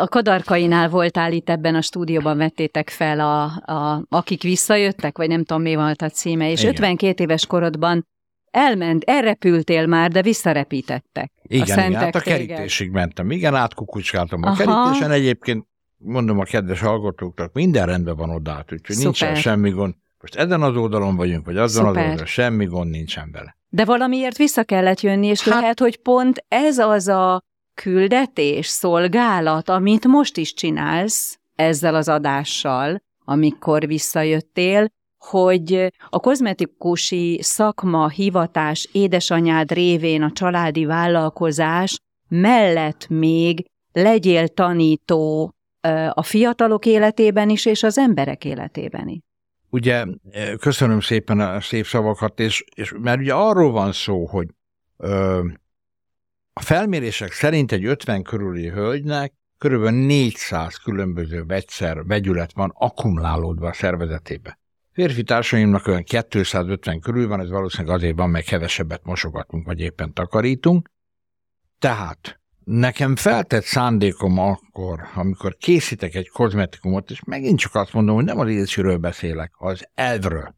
a 0.00 0.08
Kadarkainál 0.08 0.88
voltál 0.88 1.32
itt 1.32 1.48
ebben 1.48 1.74
a 1.74 1.80
stúdióban, 1.80 2.36
vettétek 2.36 2.88
fel, 2.88 3.20
a, 3.20 3.44
a, 3.72 4.04
akik 4.08 4.42
visszajöttek, 4.42 5.18
vagy 5.18 5.28
nem 5.28 5.44
tudom 5.44 5.62
mi 5.62 5.74
volt 5.74 6.02
a 6.02 6.08
címe, 6.08 6.50
és 6.50 6.60
Igen. 6.60 6.72
52 6.72 7.22
éves 7.22 7.46
korodban 7.46 8.06
elment, 8.50 9.04
elrepültél 9.04 9.86
már, 9.86 10.10
de 10.10 10.22
visszarepítettek. 10.22 11.32
Igen, 11.42 11.78
a 11.78 11.86
igen 11.86 12.00
hát 12.00 12.14
a 12.14 12.20
kerítésig 12.20 12.90
mentem. 12.90 13.30
Igen, 13.30 13.54
átkukucskáltam 13.54 14.42
a 14.42 14.46
Aha. 14.46 14.56
kerítésen. 14.56 15.10
Egyébként 15.10 15.66
mondom 15.98 16.38
a 16.38 16.44
kedves 16.44 16.80
hallgatóknak, 16.80 17.52
minden 17.52 17.86
rendben 17.86 18.16
van 18.16 18.30
oda 18.30 18.52
át, 18.52 18.72
úgyhogy 18.72 18.96
Szuper. 18.96 19.04
nincsen 19.04 19.34
semmi 19.34 19.70
gond. 19.70 19.94
Most 20.20 20.34
ezen 20.34 20.62
az 20.62 20.76
oldalon 20.76 21.16
vagyunk, 21.16 21.46
vagy 21.46 21.56
azon 21.56 21.84
Szuper. 21.84 22.02
az 22.02 22.08
oldalon, 22.08 22.26
semmi 22.26 22.64
gond 22.64 22.90
nincsen 22.90 23.30
vele. 23.32 23.56
De 23.68 23.84
valamiért 23.84 24.36
vissza 24.36 24.64
kellett 24.64 25.00
jönni, 25.00 25.26
és 25.26 25.42
hát, 25.42 25.60
lehet, 25.60 25.80
hogy 25.80 25.96
pont 25.96 26.44
ez 26.48 26.78
az 26.78 27.08
a 27.08 27.42
küldetés, 27.74 28.66
szolgálat, 28.66 29.68
amit 29.68 30.06
most 30.06 30.36
is 30.36 30.54
csinálsz 30.54 31.38
ezzel 31.54 31.94
az 31.94 32.08
adással, 32.08 33.02
amikor 33.24 33.86
visszajöttél, 33.86 34.88
hogy 35.26 35.92
a 36.08 36.18
kozmetikusi 36.18 37.38
szakma, 37.42 38.08
hivatás, 38.08 38.88
édesanyád 38.92 39.72
révén 39.72 40.22
a 40.22 40.32
családi 40.32 40.84
vállalkozás 40.84 41.98
mellett 42.28 43.08
még 43.08 43.66
legyél 43.92 44.48
tanító 44.48 45.54
a 46.10 46.22
fiatalok 46.22 46.86
életében 46.86 47.48
is, 47.48 47.66
és 47.66 47.82
az 47.82 47.98
emberek 47.98 48.44
életében 48.44 49.08
is. 49.08 49.18
Ugye, 49.70 50.04
köszönöm 50.60 51.00
szépen 51.00 51.40
a 51.40 51.60
szép 51.60 51.86
szavakat, 51.86 52.40
és, 52.40 52.64
és 52.74 52.94
mert 52.98 53.20
ugye 53.20 53.34
arról 53.34 53.72
van 53.72 53.92
szó, 53.92 54.26
hogy 54.26 54.48
ö, 54.96 55.44
a 56.52 56.60
felmérések 56.60 57.32
szerint 57.32 57.72
egy 57.72 57.84
50 57.84 58.22
körüli 58.22 58.68
hölgynek 58.68 59.32
körülbelül 59.58 60.06
400 60.06 60.76
különböző 60.76 61.44
vegyszer, 61.44 62.04
vegyület 62.04 62.52
van 62.52 62.72
akkumulálódva 62.74 63.68
a 63.68 63.72
szervezetébe. 63.72 64.58
Férfi 64.96 65.22
társaimnak 65.22 65.86
olyan 65.86 66.02
250 66.02 67.00
körül 67.00 67.28
van, 67.28 67.40
ez 67.40 67.50
valószínűleg 67.50 67.96
azért 67.96 68.16
van, 68.16 68.30
mert 68.30 68.46
kevesebbet 68.46 69.04
mosogatunk, 69.04 69.66
vagy 69.66 69.80
éppen 69.80 70.12
takarítunk. 70.12 70.90
Tehát 71.78 72.40
nekem 72.64 73.16
feltett 73.16 73.62
szándékom 73.62 74.38
akkor, 74.38 75.00
amikor 75.14 75.56
készítek 75.56 76.14
egy 76.14 76.28
kozmetikumot, 76.28 77.10
és 77.10 77.24
megint 77.24 77.58
csak 77.58 77.74
azt 77.74 77.92
mondom, 77.92 78.14
hogy 78.14 78.24
nem 78.24 78.38
az 78.38 78.50
ízsiről 78.50 78.96
beszélek, 78.96 79.52
az 79.58 79.88
elvről 79.94 80.54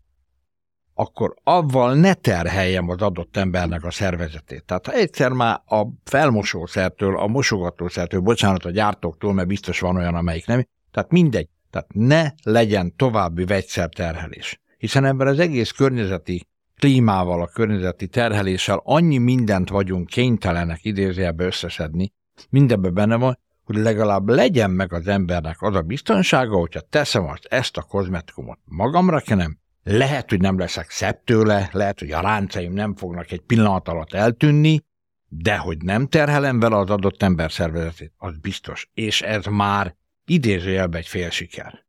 akkor 0.94 1.34
avval 1.42 1.94
ne 1.94 2.14
terheljem 2.14 2.88
az 2.88 3.02
adott 3.02 3.36
embernek 3.36 3.84
a 3.84 3.90
szervezetét. 3.90 4.64
Tehát 4.64 4.86
ha 4.86 4.92
egyszer 4.92 5.30
már 5.32 5.62
a 5.66 5.84
felmosószertől, 6.04 7.18
a 7.18 7.26
mosogatószertől, 7.26 8.20
bocsánat, 8.20 8.64
a 8.64 8.70
gyártóktól, 8.70 9.32
mert 9.32 9.48
biztos 9.48 9.80
van 9.80 9.96
olyan, 9.96 10.14
amelyik 10.14 10.46
nem, 10.46 10.66
tehát 10.90 11.10
mindegy, 11.10 11.48
tehát 11.70 11.88
ne 11.94 12.30
legyen 12.42 12.96
további 12.96 13.44
vegyszerterhelés. 13.44 14.60
Hiszen 14.78 15.04
ebben 15.04 15.26
az 15.26 15.38
egész 15.38 15.70
környezeti 15.70 16.48
klímával, 16.78 17.42
a 17.42 17.46
környezeti 17.46 18.06
terheléssel 18.06 18.80
annyi 18.84 19.18
mindent 19.18 19.68
vagyunk 19.68 20.06
kénytelenek 20.06 20.84
idézőjelbe 20.84 21.44
összeszedni, 21.44 22.12
mindebben 22.50 22.94
benne 22.94 23.16
van, 23.16 23.38
hogy 23.64 23.76
legalább 23.76 24.28
legyen 24.28 24.70
meg 24.70 24.92
az 24.92 25.06
embernek 25.06 25.62
az 25.62 25.74
a 25.74 25.82
biztonsága, 25.82 26.56
hogyha 26.56 26.80
teszem 26.80 27.24
azt, 27.24 27.44
ezt 27.44 27.76
a 27.76 27.82
kozmetikumot 27.82 28.58
magamra 28.64 29.20
kenem, 29.20 29.58
lehet, 29.82 30.30
hogy 30.30 30.40
nem 30.40 30.58
leszek 30.58 30.90
szebb 30.90 31.24
tőle, 31.24 31.68
lehet, 31.72 31.98
hogy 31.98 32.10
a 32.10 32.20
ráncaim 32.20 32.72
nem 32.72 32.96
fognak 32.96 33.30
egy 33.30 33.40
pillanat 33.40 33.88
alatt 33.88 34.12
eltűnni, 34.12 34.84
de 35.28 35.56
hogy 35.56 35.78
nem 35.82 36.06
terhelem 36.06 36.60
vele 36.60 36.76
az 36.76 36.90
adott 36.90 37.22
ember 37.22 37.52
szervezetét, 37.52 38.12
az 38.16 38.38
biztos. 38.38 38.90
És 38.94 39.22
ez 39.22 39.44
már 39.44 39.96
idézőjelben 40.30 41.00
egy 41.00 41.06
fél 41.06 41.30
siker, 41.30 41.84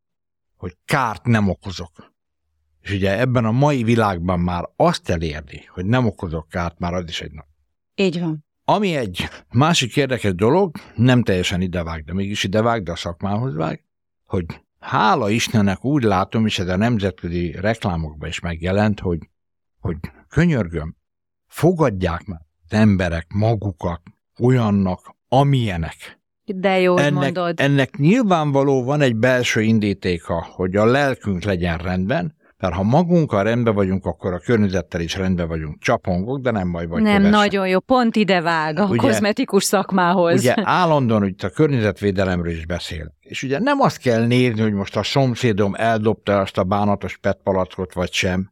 hogy 0.56 0.78
kárt 0.86 1.26
nem 1.26 1.50
okozok. 1.50 2.14
És 2.82 2.92
ugye 2.92 3.20
ebben 3.20 3.46
a 3.46 3.52
mai 3.52 3.84
világban 3.84 4.40
már 4.40 4.70
azt 4.76 5.10
elérni, 5.10 5.66
hogy 5.68 5.86
nem 5.86 6.06
okozok 6.06 6.50
kárt, 6.50 6.80
már 6.80 6.94
az 6.94 7.10
is 7.10 7.22
egy 7.22 7.32
nagy. 7.32 7.46
Így 7.96 8.20
van. 8.20 8.46
Ami 8.64 8.96
egy 8.96 9.30
másik 9.54 9.96
érdekes 9.96 10.34
dolog, 10.34 10.76
nem 10.96 11.24
teljesen 11.24 11.62
idevág, 11.62 12.04
de 12.04 12.14
mégis 12.14 12.44
idevág, 12.44 12.84
de 12.84 12.92
a 12.92 12.96
szakmához 12.96 13.56
vág, 13.56 13.84
hogy 14.26 14.46
hála 14.80 15.30
Istennek 15.30 15.86
úgy 15.86 16.04
látom, 16.04 16.46
és 16.46 16.60
ez 16.60 16.68
a 16.68 16.76
nemzetközi 16.76 17.52
reklámokban 17.52 18.30
is 18.30 18.40
megjelent, 18.40 19.00
hogy, 19.00 19.30
hogy 19.80 19.98
könyörgöm, 20.28 20.96
fogadják 21.48 22.26
meg 22.26 22.42
az 22.64 22.74
emberek 22.78 23.32
magukat 23.34 24.02
olyannak, 24.40 25.16
amilyenek. 25.28 26.19
De 26.56 26.80
jó, 26.80 26.98
ennek, 26.98 27.14
mondod. 27.14 27.54
Ennek 27.60 27.98
nyilvánvaló 27.98 28.84
van 28.84 29.02
egy 29.02 29.16
belső 29.16 29.62
indítéka, 29.62 30.48
hogy 30.56 30.76
a 30.76 30.86
lelkünk 30.86 31.44
legyen 31.44 31.78
rendben, 31.78 32.38
mert 32.60 32.74
ha 32.74 32.84
magunkkal 32.84 33.44
rendben 33.44 33.74
vagyunk, 33.74 34.06
akkor 34.06 34.34
a 34.34 34.40
környezettel 34.40 35.02
is 35.02 35.16
rendben 35.16 35.48
vagyunk. 35.48 35.80
Csapongok, 35.80 36.40
de 36.40 36.52
nem 36.52 36.72
baj 36.72 36.88
vagy. 36.88 37.02
Nem, 37.02 37.16
kövesse. 37.16 37.38
nagyon 37.38 37.68
jó. 37.68 37.80
Pont 37.80 38.16
ide 38.16 38.42
vág 38.42 38.80
a 38.80 38.86
ugye, 38.86 38.98
kozmetikus 38.98 39.64
szakmához. 39.64 40.40
Ugye 40.40 40.54
állandóan 40.56 41.22
hogy 41.22 41.36
a 41.42 41.50
környezetvédelemről 41.50 42.52
is 42.52 42.66
beszél. 42.66 43.14
És 43.20 43.44
ugye 43.44 43.60
nem 43.60 43.80
azt 43.80 43.98
kell 43.98 44.26
nézni, 44.26 44.62
hogy 44.62 44.74
most 44.74 44.98
a 44.98 45.04
szomszédom 45.04 45.74
eldobta 45.78 46.40
azt 46.40 46.58
a 46.58 46.64
bánatos 46.64 47.18
petpalackot, 47.18 47.94
vagy 47.94 48.12
sem. 48.12 48.52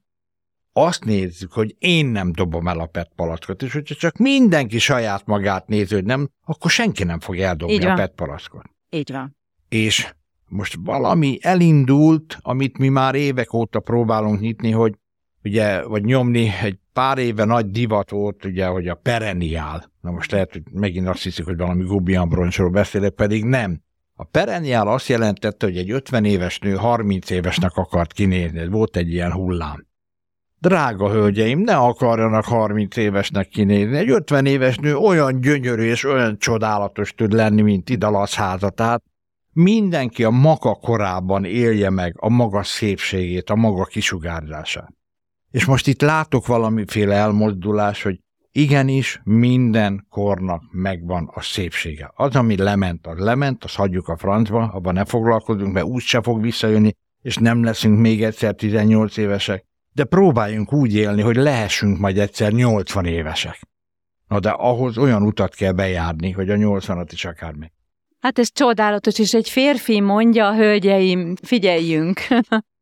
Azt 0.80 1.06
nézzük, 1.06 1.52
hogy 1.52 1.76
én 1.80 2.06
nem 2.06 2.32
dobom 2.32 2.68
el 2.68 2.80
a 2.80 2.86
petpalackot, 2.86 3.64
és 3.64 3.74
hogyha 3.74 3.96
csak 3.96 4.18
mindenki 4.18 4.80
saját 4.80 5.26
magát 5.26 5.68
nézi, 5.68 5.94
hogy 5.94 6.04
nem, 6.04 6.30
akkor 6.46 6.72
senki 6.72 7.04
nem 7.04 7.20
fog 7.20 7.40
eldobni 7.40 7.86
a 7.86 7.94
petpalackot. 7.94 8.64
Így 8.90 9.12
van. 9.12 9.38
És 9.70 10.14
most 10.46 10.78
valami 10.84 11.38
elindult, 11.42 12.38
amit 12.42 12.78
mi 12.78 12.88
már 12.90 13.16
évek 13.16 13.54
óta 13.54 13.80
próbálunk 13.80 14.40
nyitni, 14.40 14.72
hogy 14.72 14.94
ugye, 15.44 15.84
vagy 15.84 16.04
nyomni, 16.04 16.52
egy 16.62 16.78
pár 16.94 17.18
éve 17.18 17.46
nagy 17.46 17.72
divat 17.72 18.10
volt, 18.10 18.46
ugye, 18.46 18.66
hogy 18.66 18.88
a 18.88 18.96
perenniál. 18.96 19.92
Na 20.02 20.12
most 20.12 20.32
lehet, 20.32 20.52
hogy 20.52 20.64
megint 20.72 21.08
azt 21.08 21.24
hiszik, 21.24 21.46
hogy 21.46 21.58
valami 21.58 21.84
gubiambroncsról 21.84 22.70
beszélek, 22.70 23.14
pedig 23.14 23.44
nem. 23.44 23.82
A 24.16 24.24
perenniál 24.24 24.88
azt 24.88 25.08
jelentette, 25.08 25.66
hogy 25.66 25.78
egy 25.78 25.92
50 25.92 26.26
éves 26.26 26.60
nő 26.60 26.76
30 26.76 27.30
évesnek 27.30 27.76
akart 27.76 28.14
kinézni. 28.14 28.68
Volt 28.68 28.96
egy 28.96 29.12
ilyen 29.12 29.32
hullám. 29.32 29.87
Drága 30.60 31.12
hölgyeim, 31.12 31.60
ne 31.60 31.76
akarjanak 31.76 32.46
30 32.46 32.96
évesnek 32.98 33.48
kinézni. 33.48 33.98
Egy 33.98 34.10
50 34.10 34.46
éves 34.46 34.78
nő 34.78 34.96
olyan 34.96 35.42
gyönyörű 35.42 35.84
és 35.84 36.04
olyan 36.04 36.38
csodálatos 36.38 37.14
tud 37.14 37.34
lenni, 37.34 37.62
mint 37.62 37.90
Idalasz 37.90 38.36
házatát. 38.36 39.04
Mindenki 39.54 40.24
a 40.24 40.30
maga 40.30 40.74
korában 40.74 41.46
élje 41.46 41.90
meg 41.90 42.16
a 42.18 42.30
maga 42.30 42.64
szépségét, 42.64 43.50
a 43.50 43.56
maga 43.56 43.84
kisugárzását. 43.84 44.94
És 45.52 45.66
most 45.66 45.88
itt 45.88 46.02
látok 46.02 46.48
valamiféle 46.48 47.16
elmozdulás, 47.16 48.04
hogy 48.04 48.20
igenis 48.52 49.22
minden 49.24 50.06
kornak 50.10 50.64
megvan 50.72 51.32
a 51.34 51.42
szépsége. 51.42 52.12
Az, 52.16 52.36
ami 52.36 52.58
lement, 52.58 53.08
az 53.08 53.20
lement, 53.20 53.64
azt 53.64 53.76
hagyjuk 53.76 54.08
a 54.08 54.18
francba, 54.18 54.64
abban 54.64 54.94
ne 54.94 55.06
foglalkozunk, 55.06 55.74
mert 55.74 55.86
úgyse 55.86 56.22
fog 56.22 56.42
visszajönni, 56.42 56.92
és 57.22 57.36
nem 57.38 57.64
leszünk 57.64 58.00
még 58.00 58.24
egyszer 58.24 58.56
18 58.56 59.18
évesek, 59.18 59.66
de 59.98 60.04
próbáljunk 60.04 60.74
úgy 60.74 60.96
élni, 60.96 61.22
hogy 61.22 61.36
lehessünk 61.36 61.98
majd 61.98 62.18
egyszer 62.18 62.52
80 62.52 63.06
évesek. 63.06 63.60
Na 64.28 64.40
de 64.40 64.50
ahhoz 64.50 64.98
olyan 64.98 65.24
utat 65.24 65.56
kell 65.56 65.72
bejárni, 65.72 66.32
hogy 66.32 66.50
a 66.50 66.56
80-at 66.56 67.08
is 67.12 67.26
akár 67.26 67.54
meg. 67.54 67.72
Hát 68.20 68.40
ez 68.40 68.52
csodálatos, 68.52 69.20
és 69.20 69.34
egy 69.34 69.50
férfi 69.50 70.02
mondja, 70.02 70.56
hölgyeim, 70.56 71.36
figyeljünk. 71.36 72.20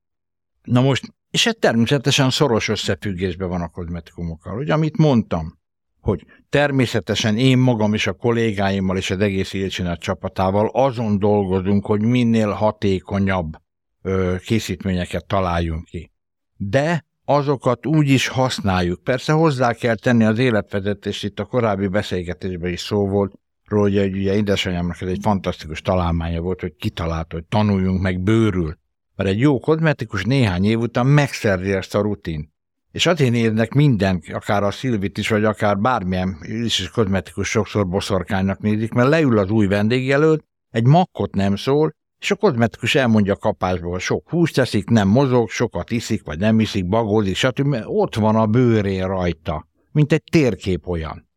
Na 0.75 0.81
most, 0.81 1.03
és 1.31 1.45
ez 1.45 1.53
természetesen 1.59 2.29
szoros 2.29 2.69
összefüggésben 2.69 3.49
van 3.49 3.61
a 3.61 3.69
kozmetikumokkal. 3.69 4.57
Ugye, 4.57 4.73
amit 4.73 4.97
mondtam, 4.97 5.59
hogy 5.99 6.25
természetesen 6.49 7.37
én 7.37 7.57
magam 7.57 7.93
és 7.93 8.07
a 8.07 8.13
kollégáimmal 8.13 8.97
és 8.97 9.11
az 9.11 9.19
egész 9.19 9.53
Ilcsinát 9.53 9.99
csapatával 9.99 10.69
azon 10.73 11.19
dolgozunk, 11.19 11.85
hogy 11.85 12.01
minél 12.01 12.49
hatékonyabb 12.49 13.53
ö, 14.01 14.35
készítményeket 14.45 15.25
találjunk 15.25 15.85
ki. 15.85 16.13
De 16.57 17.05
azokat 17.25 17.85
úgy 17.85 18.09
is 18.09 18.27
használjuk. 18.27 19.03
Persze 19.03 19.33
hozzá 19.33 19.73
kell 19.73 19.95
tenni 19.95 20.23
az 20.23 20.39
életvezetést, 20.39 21.23
itt 21.23 21.39
a 21.39 21.45
korábbi 21.45 21.87
beszélgetésben 21.87 22.71
is 22.71 22.81
szó 22.81 23.07
volt, 23.07 23.33
róla, 23.65 24.01
hogy 24.01 24.17
ugye 24.17 24.35
édesanyámnak 24.35 25.01
ez 25.01 25.07
egy 25.07 25.19
fantasztikus 25.21 25.81
találmánya 25.81 26.41
volt, 26.41 26.61
hogy 26.61 26.75
kitalált, 26.75 27.31
hogy 27.31 27.43
tanuljunk 27.43 28.01
meg 28.01 28.21
bőrül. 28.21 28.77
Mert 29.15 29.29
egy 29.29 29.39
jó 29.39 29.59
kozmetikus 29.59 30.23
néhány 30.23 30.65
év 30.65 30.79
után 30.79 31.05
megszerzi 31.05 31.71
ezt 31.71 31.95
a 31.95 32.01
rutin. 32.01 32.53
És 32.91 33.05
azért 33.05 33.33
érnek 33.33 33.73
minden, 33.73 34.21
akár 34.33 34.63
a 34.63 34.71
Szilvit 34.71 35.17
is, 35.17 35.29
vagy 35.29 35.43
akár 35.43 35.77
bármilyen 35.77 36.37
is, 36.41 36.79
is 36.79 36.89
kozmetikus 36.89 37.49
sokszor 37.49 37.87
boszorkánynak 37.87 38.59
nézik, 38.59 38.91
mert 38.91 39.09
leül 39.09 39.37
az 39.37 39.49
új 39.49 39.67
vendégjelölt, 39.67 40.43
egy 40.69 40.85
makkot 40.85 41.35
nem 41.35 41.55
szól, 41.55 41.95
és 42.25 42.31
a 42.31 42.35
kozmetikus 42.35 42.95
elmondja 42.95 43.35
kapásból, 43.35 43.99
sok 43.99 44.29
húst 44.29 44.55
teszik, 44.55 44.89
nem 44.89 45.07
mozog, 45.07 45.49
sokat 45.49 45.91
iszik, 45.91 46.23
vagy 46.23 46.39
nem 46.39 46.59
iszik, 46.59 46.87
bagózik, 46.87 47.35
stb. 47.35 47.75
Ott 47.85 48.15
van 48.15 48.35
a 48.35 48.45
bőrén 48.45 49.07
rajta, 49.07 49.67
mint 49.91 50.11
egy 50.11 50.23
térkép 50.31 50.87
olyan. 50.87 51.29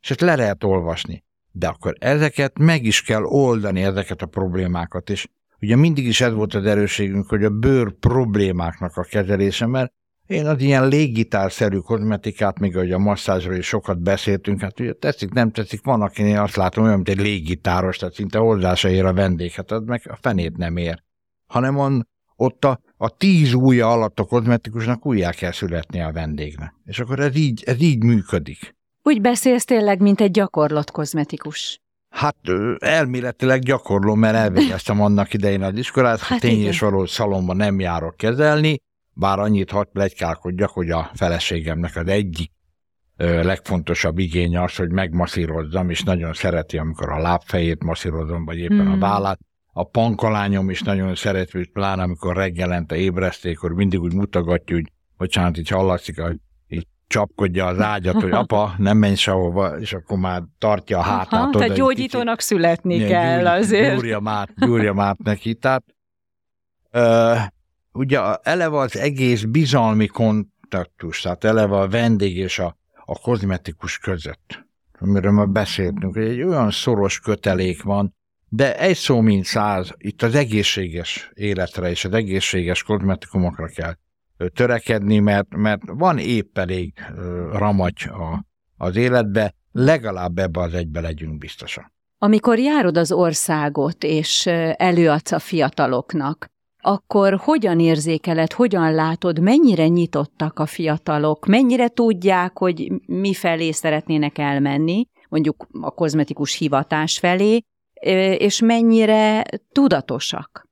És 0.00 0.10
ezt 0.10 0.20
le 0.20 0.36
lehet 0.36 0.64
olvasni. 0.64 1.24
De 1.52 1.66
akkor 1.66 1.94
ezeket 1.98 2.58
meg 2.58 2.84
is 2.84 3.02
kell 3.02 3.22
oldani, 3.22 3.82
ezeket 3.82 4.22
a 4.22 4.26
problémákat, 4.26 5.10
és 5.10 5.28
ugye 5.60 5.76
mindig 5.76 6.06
is 6.06 6.20
ez 6.20 6.32
volt 6.32 6.54
az 6.54 6.64
erőségünk, 6.64 7.28
hogy 7.28 7.44
a 7.44 7.50
bőr 7.50 7.92
problémáknak 7.92 8.96
a 8.96 9.02
kezelése, 9.02 9.66
mert 9.66 9.92
én 10.26 10.46
az 10.46 10.60
ilyen 10.60 10.88
légitárszerű 10.88 11.78
kozmetikát, 11.78 12.58
még 12.58 12.76
ahogy 12.76 12.92
a 12.92 12.98
masszázsról 12.98 13.54
is 13.56 13.66
sokat 13.66 13.98
beszéltünk, 13.98 14.60
hát 14.60 14.80
ugye 14.80 14.92
tetszik, 14.92 15.32
nem 15.32 15.50
tetszik, 15.50 15.84
van, 15.84 16.02
akinél 16.02 16.40
azt 16.40 16.56
látom 16.56 16.84
olyan, 16.84 16.96
mint 16.96 17.08
egy 17.08 17.20
légitáros, 17.20 17.96
tehát 17.96 18.14
szinte 18.14 18.38
hozzá 18.38 18.74
se 18.74 18.90
ér 18.90 19.04
a 19.04 19.12
vendég, 19.12 19.52
hát 19.52 19.70
az 19.70 19.82
meg 19.84 20.02
a 20.04 20.18
fenét 20.20 20.56
nem 20.56 20.76
ér. 20.76 21.02
Hanem 21.46 21.76
on, 21.78 22.08
ott 22.36 22.64
a, 22.64 22.80
a 22.96 23.16
tíz 23.16 23.52
újja 23.52 23.92
alatt 23.92 24.20
a 24.20 24.24
kozmetikusnak 24.24 25.06
újjá 25.06 25.30
kell 25.30 25.52
születni 25.52 26.00
a 26.00 26.12
vendégnek. 26.12 26.74
És 26.84 26.98
akkor 26.98 27.20
ez 27.20 27.36
így, 27.36 27.62
ez 27.66 27.80
így 27.80 28.02
működik. 28.02 28.74
Úgy 29.02 29.20
beszélsz 29.20 29.64
tényleg, 29.64 30.00
mint 30.00 30.20
egy 30.20 30.30
gyakorlott 30.30 30.90
kozmetikus. 30.90 31.80
Hát 32.08 32.36
elméletileg 32.78 33.60
gyakorlom, 33.60 34.18
mert 34.18 34.36
elvégeztem 34.36 35.00
annak 35.00 35.34
idején 35.34 35.62
az 35.62 35.76
iskolát, 35.76 36.20
hát 36.20 36.40
tény 36.40 36.64
és 36.64 36.80
való 36.80 37.06
szalomban 37.06 37.56
nem 37.56 37.80
járok 37.80 38.16
kezelni, 38.16 38.78
bár 39.18 39.38
annyit 39.38 39.70
hadd 39.70 39.86
plegykálkodjak, 39.92 40.70
hogy 40.70 40.90
a 40.90 41.10
feleségemnek 41.14 41.96
az 41.96 42.06
egyik 42.06 42.50
legfontosabb 43.16 44.18
igénye 44.18 44.62
az, 44.62 44.76
hogy 44.76 44.90
megmasszírozzam, 44.90 45.90
és 45.90 46.02
nagyon 46.02 46.32
szereti, 46.32 46.78
amikor 46.78 47.10
a 47.10 47.18
lábfejét 47.18 47.84
masszírozom, 47.84 48.44
vagy 48.44 48.58
éppen 48.58 48.76
mm. 48.76 48.86
a 48.86 48.90
hmm. 48.90 48.98
vállát. 48.98 49.38
A 49.72 49.84
pankalányom 49.84 50.70
is 50.70 50.82
nagyon 50.82 51.14
szereti, 51.14 51.56
hogy 51.56 51.70
pláne 51.70 52.02
amikor 52.02 52.36
reggelente 52.36 52.96
ébresztékor 52.96 53.72
mindig 53.72 54.00
úgy 54.00 54.14
mutogatja, 54.14 54.74
hogy 54.74 54.92
bocsánat, 55.16 55.58
így 55.58 55.68
hallatszik, 55.68 56.20
hogy 56.20 56.36
így 56.68 56.86
csapkodja 57.06 57.66
az 57.66 57.80
ágyat, 57.80 58.14
hogy 58.14 58.30
apa, 58.30 58.74
nem 58.78 58.96
menj 58.96 59.14
sehova, 59.14 59.78
és 59.78 59.92
akkor 59.92 60.18
már 60.18 60.42
tartja 60.58 60.98
a 60.98 61.02
hátát. 61.02 61.32
Aha, 61.32 61.48
oda, 61.48 61.58
tehát 61.58 61.76
gyógyítónak 61.76 62.36
kicsit, 62.36 62.50
születni 62.50 62.98
kell 62.98 63.38
gyúr, 63.38 63.46
azért. 63.46 63.94
Gyúrja 63.94 64.20
mát, 64.20 64.48
gyúrja 64.56 64.92
mát 64.92 65.18
neki. 65.18 65.54
Tehát 65.54 65.84
ö, 66.90 67.34
ugye 67.96 68.20
eleve 68.42 68.78
az 68.78 68.96
egész 68.96 69.42
bizalmi 69.42 70.06
kontaktus, 70.06 71.20
tehát 71.20 71.44
eleve 71.44 71.76
a 71.76 71.88
vendég 71.88 72.36
és 72.36 72.58
a, 72.58 72.76
a 73.04 73.18
kozmetikus 73.18 73.98
között, 73.98 74.64
amiről 74.98 75.32
már 75.32 75.48
beszéltünk, 75.48 76.14
hogy 76.14 76.24
egy 76.28 76.42
olyan 76.42 76.70
szoros 76.70 77.20
kötelék 77.20 77.82
van, 77.82 78.14
de 78.48 78.78
egy 78.78 78.96
szó 78.96 79.20
mint 79.20 79.44
száz, 79.44 79.90
itt 79.96 80.22
az 80.22 80.34
egészséges 80.34 81.30
életre 81.34 81.90
és 81.90 82.04
az 82.04 82.12
egészséges 82.12 82.82
kozmetikumokra 82.82 83.66
kell 83.66 83.94
törekedni, 84.54 85.18
mert, 85.18 85.56
mert 85.56 85.82
van 85.86 86.18
épp 86.18 86.58
elég 86.58 86.92
ramagy 87.52 88.02
a, 88.08 88.44
az 88.76 88.96
életbe, 88.96 89.54
legalább 89.72 90.38
ebbe 90.38 90.60
az 90.60 90.74
egybe 90.74 91.00
legyünk 91.00 91.38
biztosan. 91.38 91.92
Amikor 92.18 92.58
járod 92.58 92.96
az 92.96 93.12
országot, 93.12 94.04
és 94.04 94.46
előadsz 94.76 95.32
a 95.32 95.38
fiataloknak, 95.38 96.50
akkor 96.86 97.36
hogyan 97.36 97.80
érzékeled, 97.80 98.52
hogyan 98.52 98.94
látod, 98.94 99.40
mennyire 99.40 99.88
nyitottak 99.88 100.58
a 100.58 100.66
fiatalok, 100.66 101.46
mennyire 101.46 101.88
tudják, 101.88 102.58
hogy 102.58 102.92
mi 103.06 103.34
felé 103.34 103.70
szeretnének 103.70 104.38
elmenni, 104.38 105.06
mondjuk 105.28 105.66
a 105.80 105.90
kozmetikus 105.90 106.56
hivatás 106.56 107.18
felé, 107.18 107.60
és 108.38 108.60
mennyire 108.60 109.44
tudatosak? 109.72 110.68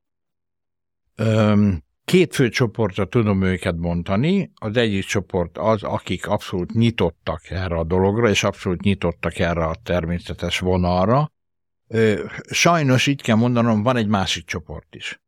Két 2.05 2.35
fő 2.35 2.48
csoportra 2.48 3.05
tudom 3.05 3.42
őket 3.42 3.77
mondani. 3.77 4.53
Az 4.55 4.77
egyik 4.77 5.05
csoport 5.05 5.59
az, 5.59 5.83
akik 5.83 6.27
abszolút 6.27 6.72
nyitottak 6.72 7.50
erre 7.50 7.77
a 7.77 7.85
dologra, 7.85 8.29
és 8.29 8.44
abszolút 8.44 8.81
nyitottak 8.81 9.38
erre 9.38 9.64
a 9.64 9.77
természetes 9.83 10.59
vonalra. 10.59 11.33
Sajnos 12.50 13.07
így 13.07 13.22
kell 13.22 13.37
mondanom, 13.37 13.83
van 13.83 13.96
egy 13.96 14.09
másik 14.09 14.44
csoport 14.44 14.94
is 14.94 15.22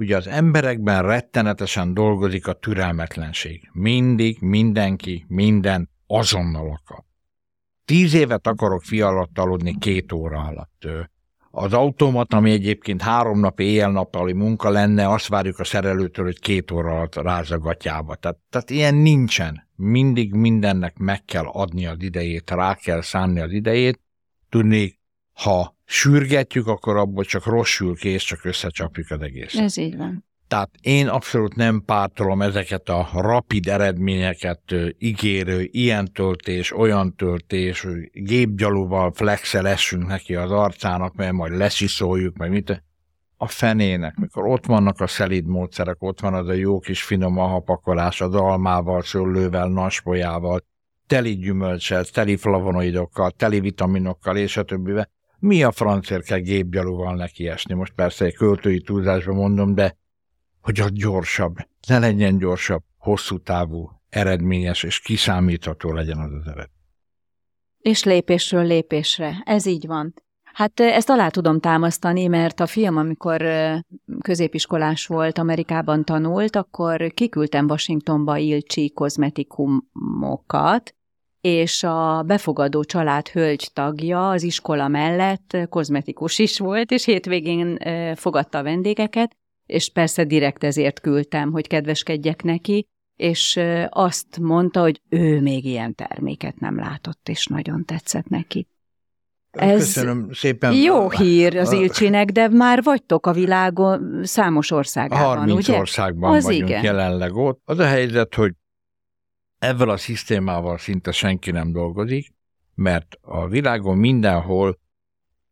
ugye 0.00 0.16
az 0.16 0.26
emberekben 0.26 1.02
rettenetesen 1.02 1.94
dolgozik 1.94 2.46
a 2.46 2.52
türelmetlenség. 2.52 3.68
Mindig, 3.72 4.40
mindenki, 4.40 5.24
minden 5.28 5.90
azonnal 6.06 6.80
akar. 6.80 7.04
Tíz 7.84 8.14
évet 8.14 8.46
akarok 8.46 8.82
fialat 8.82 9.38
aludni 9.38 9.78
két 9.78 10.12
óra 10.12 10.38
alatt. 10.38 10.86
Az 11.50 11.72
automat, 11.72 12.32
ami 12.32 12.50
egyébként 12.50 13.02
három 13.02 13.40
nap 13.40 13.60
éjjel-nappali 13.60 14.32
munka 14.32 14.70
lenne, 14.70 15.08
azt 15.08 15.28
várjuk 15.28 15.58
a 15.58 15.64
szerelőtől, 15.64 16.24
hogy 16.24 16.38
két 16.38 16.70
óra 16.70 16.90
alatt 16.90 17.14
rázza 17.14 17.58
gatyába. 17.58 18.14
Tehát, 18.14 18.38
tehát 18.50 18.70
ilyen 18.70 18.94
nincsen. 18.94 19.68
Mindig 19.76 20.34
mindennek 20.34 20.98
meg 20.98 21.24
kell 21.24 21.46
adni 21.46 21.86
az 21.86 22.02
idejét, 22.02 22.50
rá 22.50 22.74
kell 22.74 23.00
szánni 23.00 23.40
az 23.40 23.52
idejét. 23.52 24.00
Tudni, 24.48 24.99
ha 25.42 25.76
sürgetjük, 25.84 26.66
akkor 26.66 26.96
abból 26.96 27.24
csak 27.24 27.46
rosszul 27.46 27.96
kész, 27.96 28.22
csak 28.22 28.44
összecsapjuk 28.44 29.10
az 29.10 29.20
egészet. 29.20 29.62
Ez 29.62 29.76
így 29.76 29.96
van. 29.96 30.24
Tehát 30.48 30.70
én 30.80 31.08
abszolút 31.08 31.54
nem 31.54 31.82
pártolom 31.84 32.42
ezeket 32.42 32.88
a 32.88 33.08
rapid 33.12 33.68
eredményeket 33.68 34.74
ígérő, 34.98 35.68
ilyen 35.70 36.12
töltés, 36.12 36.76
olyan 36.76 37.16
töltés, 37.16 37.86
gépgyalúval 38.12 39.12
flexelessünk 39.12 40.06
neki 40.06 40.34
az 40.34 40.50
arcának, 40.50 41.14
mert 41.14 41.32
majd 41.32 41.56
lesziszoljuk, 41.56 42.36
meg 42.36 42.50
mit. 42.50 42.82
A 43.36 43.46
fenének, 43.46 44.16
mikor 44.16 44.46
ott 44.46 44.66
vannak 44.66 45.00
a 45.00 45.06
szelíd 45.06 45.46
módszerek, 45.46 46.02
ott 46.02 46.20
van 46.20 46.34
az 46.34 46.48
a 46.48 46.52
jó 46.52 46.78
kis 46.78 47.02
finom 47.02 47.36
hapakolás 47.36 48.20
az 48.20 48.34
almával, 48.34 49.02
szőlővel, 49.02 49.68
naspolyával, 49.68 50.64
teli 51.06 51.36
gyümölcsel, 51.36 52.04
teli 52.04 52.36
flavonoidokkal, 52.36 53.30
teli 53.30 53.60
vitaminokkal, 53.60 54.36
és 54.36 54.56
a 54.56 54.62
többivel 54.62 55.08
mi 55.40 55.62
a 55.62 55.70
francért 55.70 56.24
kell 56.24 56.38
gépgyalúval 56.38 57.16
nekiesni? 57.16 57.74
Most 57.74 57.92
persze 57.92 58.24
egy 58.24 58.34
költői 58.34 58.80
túlzásban 58.80 59.34
mondom, 59.34 59.74
de 59.74 59.96
hogy 60.60 60.80
az 60.80 60.92
gyorsabb, 60.92 61.56
ne 61.88 61.98
legyen 61.98 62.38
gyorsabb, 62.38 62.82
hosszú 62.98 63.38
távú, 63.38 63.90
eredményes 64.08 64.82
és 64.82 65.00
kiszámítható 65.00 65.92
legyen 65.92 66.18
az 66.18 66.32
az 66.32 66.46
eredmény. 66.46 66.78
És 67.78 68.04
lépésről 68.04 68.64
lépésre. 68.64 69.42
Ez 69.44 69.66
így 69.66 69.86
van. 69.86 70.14
Hát 70.42 70.80
ezt 70.80 71.10
alá 71.10 71.28
tudom 71.28 71.60
támasztani, 71.60 72.26
mert 72.26 72.60
a 72.60 72.66
fiam, 72.66 72.96
amikor 72.96 73.44
középiskolás 74.20 75.06
volt, 75.06 75.38
Amerikában 75.38 76.04
tanult, 76.04 76.56
akkor 76.56 77.12
kiküldtem 77.14 77.68
Washingtonba 77.68 78.36
Ilcsi 78.36 78.92
kozmetikumokat, 78.92 80.94
és 81.40 81.82
a 81.82 82.22
befogadó 82.26 82.84
család 82.84 83.28
hölgy 83.28 83.70
tagja 83.72 84.30
az 84.30 84.42
iskola 84.42 84.88
mellett 84.88 85.56
kozmetikus 85.68 86.38
is 86.38 86.58
volt, 86.58 86.90
és 86.90 87.04
hétvégén 87.04 87.78
fogadta 88.16 88.58
a 88.58 88.62
vendégeket, 88.62 89.36
és 89.66 89.90
persze 89.92 90.24
direkt 90.24 90.64
ezért 90.64 91.00
küldtem, 91.00 91.52
hogy 91.52 91.66
kedveskedjek 91.66 92.42
neki, 92.42 92.86
és 93.16 93.60
azt 93.88 94.38
mondta, 94.38 94.80
hogy 94.80 95.00
ő 95.08 95.40
még 95.40 95.64
ilyen 95.64 95.94
terméket 95.94 96.60
nem 96.60 96.78
látott, 96.78 97.28
és 97.28 97.46
nagyon 97.46 97.84
tetszett 97.84 98.28
neki. 98.28 98.66
Ez 99.50 99.78
Köszönöm 99.78 100.28
szépen. 100.32 100.72
Jó 100.72 101.10
hír 101.10 101.56
az 101.56 101.72
Ilcsinek, 101.72 102.30
de 102.30 102.48
már 102.48 102.82
vagytok 102.82 103.26
a 103.26 103.32
világon 103.32 104.20
számos 104.22 104.70
országában, 104.70 105.36
30 105.36 105.68
ugye? 105.68 105.78
országban 105.78 106.34
az 106.34 106.44
vagyunk 106.44 106.68
igen. 106.68 106.84
jelenleg 106.84 107.34
ott. 107.34 107.60
Az 107.64 107.78
a 107.78 107.86
helyzet, 107.86 108.34
hogy 108.34 108.52
ezzel 109.60 109.88
a 109.88 109.96
szisztémával 109.96 110.78
szinte 110.78 111.12
senki 111.12 111.50
nem 111.50 111.72
dolgozik, 111.72 112.34
mert 112.74 113.18
a 113.20 113.48
világon 113.48 113.98
mindenhol 113.98 114.78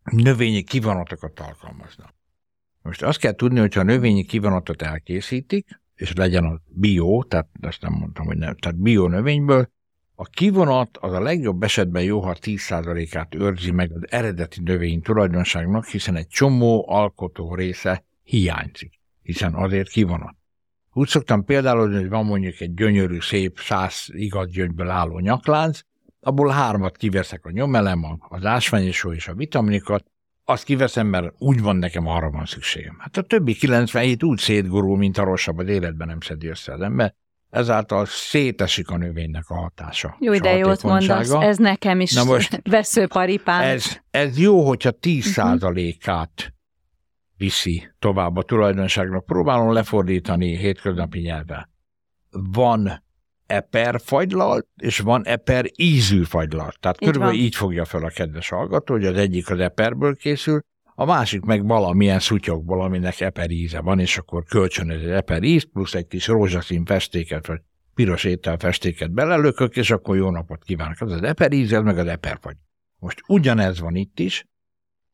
növényi 0.03 0.63
kivonatokat 0.63 1.41
alkalmaznak. 1.41 2.15
Most 2.83 3.03
azt 3.03 3.19
kell 3.19 3.33
tudni, 3.33 3.59
hogyha 3.59 3.81
a 3.81 3.85
növényi 3.85 4.25
kivonatot 4.25 4.83
elkészítik, 4.83 5.81
és 5.95 6.13
legyen 6.13 6.45
a 6.45 6.61
bio, 6.67 7.23
tehát 7.23 7.49
ezt 7.61 7.83
nem 7.83 7.93
mondtam, 7.93 8.27
hogy 8.27 8.37
nem, 8.37 8.57
tehát 8.57 8.79
bio 8.79 9.09
növényből, 9.09 9.71
a 10.15 10.25
kivonat 10.25 10.97
az 10.97 11.13
a 11.13 11.21
legjobb 11.21 11.63
esetben 11.63 12.03
jó, 12.03 12.21
ha 12.21 12.37
10%-át 12.41 13.35
őrzi 13.35 13.71
meg 13.71 13.93
az 13.93 14.11
eredeti 14.11 14.61
növény 14.63 15.03
tulajdonságnak, 15.03 15.87
hiszen 15.87 16.17
egy 16.17 16.27
csomó 16.27 16.85
alkotó 16.89 17.55
része 17.55 18.05
hiányzik, 18.23 19.01
hiszen 19.23 19.55
azért 19.55 19.89
kivonat. 19.89 20.38
Úgy 20.99 21.09
szoktam 21.09 21.45
például, 21.45 21.93
hogy 21.93 22.09
van 22.09 22.25
mondjuk 22.25 22.61
egy 22.61 22.75
gyönyörű, 22.75 23.21
szép, 23.21 23.59
száz 23.59 24.07
igaz 24.09 24.51
gyöngyből 24.51 24.91
álló 24.91 25.19
nyaklánc, 25.19 25.81
abból 26.21 26.51
hármat 26.51 26.97
kiveszek 26.97 27.47
a 27.47 27.51
nyomelem, 27.51 28.19
az 28.29 28.45
ásványosó 28.45 29.13
és 29.13 29.29
a 29.29 29.35
vitaminikat, 29.35 30.05
azt 30.45 30.65
kiveszem, 30.65 31.07
mert 31.07 31.35
úgy 31.39 31.63
van 31.63 31.77
nekem, 31.77 32.07
arra 32.07 32.31
van 32.31 32.47
szükségem. 32.47 32.97
Hát 32.99 33.17
a 33.17 33.23
többi 33.23 33.55
97 33.55 34.23
úgy 34.23 34.39
szétgurul, 34.39 34.97
mint 34.97 35.19
a 35.19 35.25
rosszabb, 35.25 35.59
az 35.59 35.69
életben 35.69 36.07
nem 36.07 36.21
szedi 36.21 36.47
össze 36.47 36.73
az 36.73 36.81
ember, 36.81 37.15
ezáltal 37.51 38.05
szétesik 38.07 38.91
a 38.91 38.97
növénynek 38.97 39.45
a 39.49 39.55
hatása. 39.55 40.17
Jó, 40.21 40.39
de 40.39 40.57
jót 40.57 40.83
mondasz, 40.83 41.31
ez 41.31 41.57
nekem 41.57 42.01
is 42.01 42.13
Na 42.13 42.25
most 42.25 42.61
veszőparipám. 42.71 43.63
Ez, 43.63 43.99
ez 44.11 44.39
jó, 44.39 44.67
hogyha 44.67 44.91
10%-át 45.01 46.53
viszi 47.39 47.93
tovább 47.99 48.37
a 48.37 48.43
tulajdonságnak. 48.43 49.27
Próbálom 49.27 49.73
lefordítani 49.73 50.57
hétköznapi 50.57 51.21
nyelvvel. 51.21 51.71
Van 52.31 53.03
eper 53.47 54.01
fagylalt, 54.01 54.67
és 54.77 54.99
van 54.99 55.27
eper 55.27 55.65
ízű 55.77 56.23
fagylalt. 56.23 56.81
Tehát 56.81 56.97
így 57.01 57.09
körülbelül 57.09 57.37
van. 57.37 57.45
így 57.45 57.55
fogja 57.55 57.85
fel 57.85 58.05
a 58.05 58.09
kedves 58.09 58.49
hallgató, 58.49 58.95
hogy 58.95 59.07
az 59.07 59.17
egyik 59.17 59.51
az 59.51 59.59
eperből 59.59 60.17
készül, 60.17 60.61
a 60.95 61.05
másik 61.05 61.45
meg 61.45 61.67
valamilyen 61.67 62.19
szutyokból, 62.19 62.83
aminek 62.83 63.21
eper 63.21 63.51
íze 63.51 63.81
van, 63.81 63.99
és 63.99 64.19
akkor 64.19 64.45
kölcsönöz 64.45 65.03
egy 65.03 65.11
eper 65.11 65.43
íz, 65.43 65.67
plusz 65.73 65.95
egy 65.95 66.07
kis 66.07 66.27
rózsaszín 66.27 66.85
festéket, 66.85 67.47
vagy 67.47 67.61
piros 67.95 68.25
ételfestéket 68.25 69.11
belelökök, 69.11 69.77
és 69.77 69.91
akkor 69.91 70.17
jó 70.17 70.31
napot 70.31 70.65
kívánok. 70.65 71.01
Az 71.01 71.13
az 71.13 71.23
eper 71.23 71.53
íz, 71.53 71.73
ez 71.73 71.83
meg 71.83 71.99
az 71.99 72.07
eper 72.07 72.39
vagy. 72.43 72.57
Most 72.99 73.23
ugyanez 73.27 73.81
van 73.81 73.95
itt 73.95 74.19
is, 74.19 74.45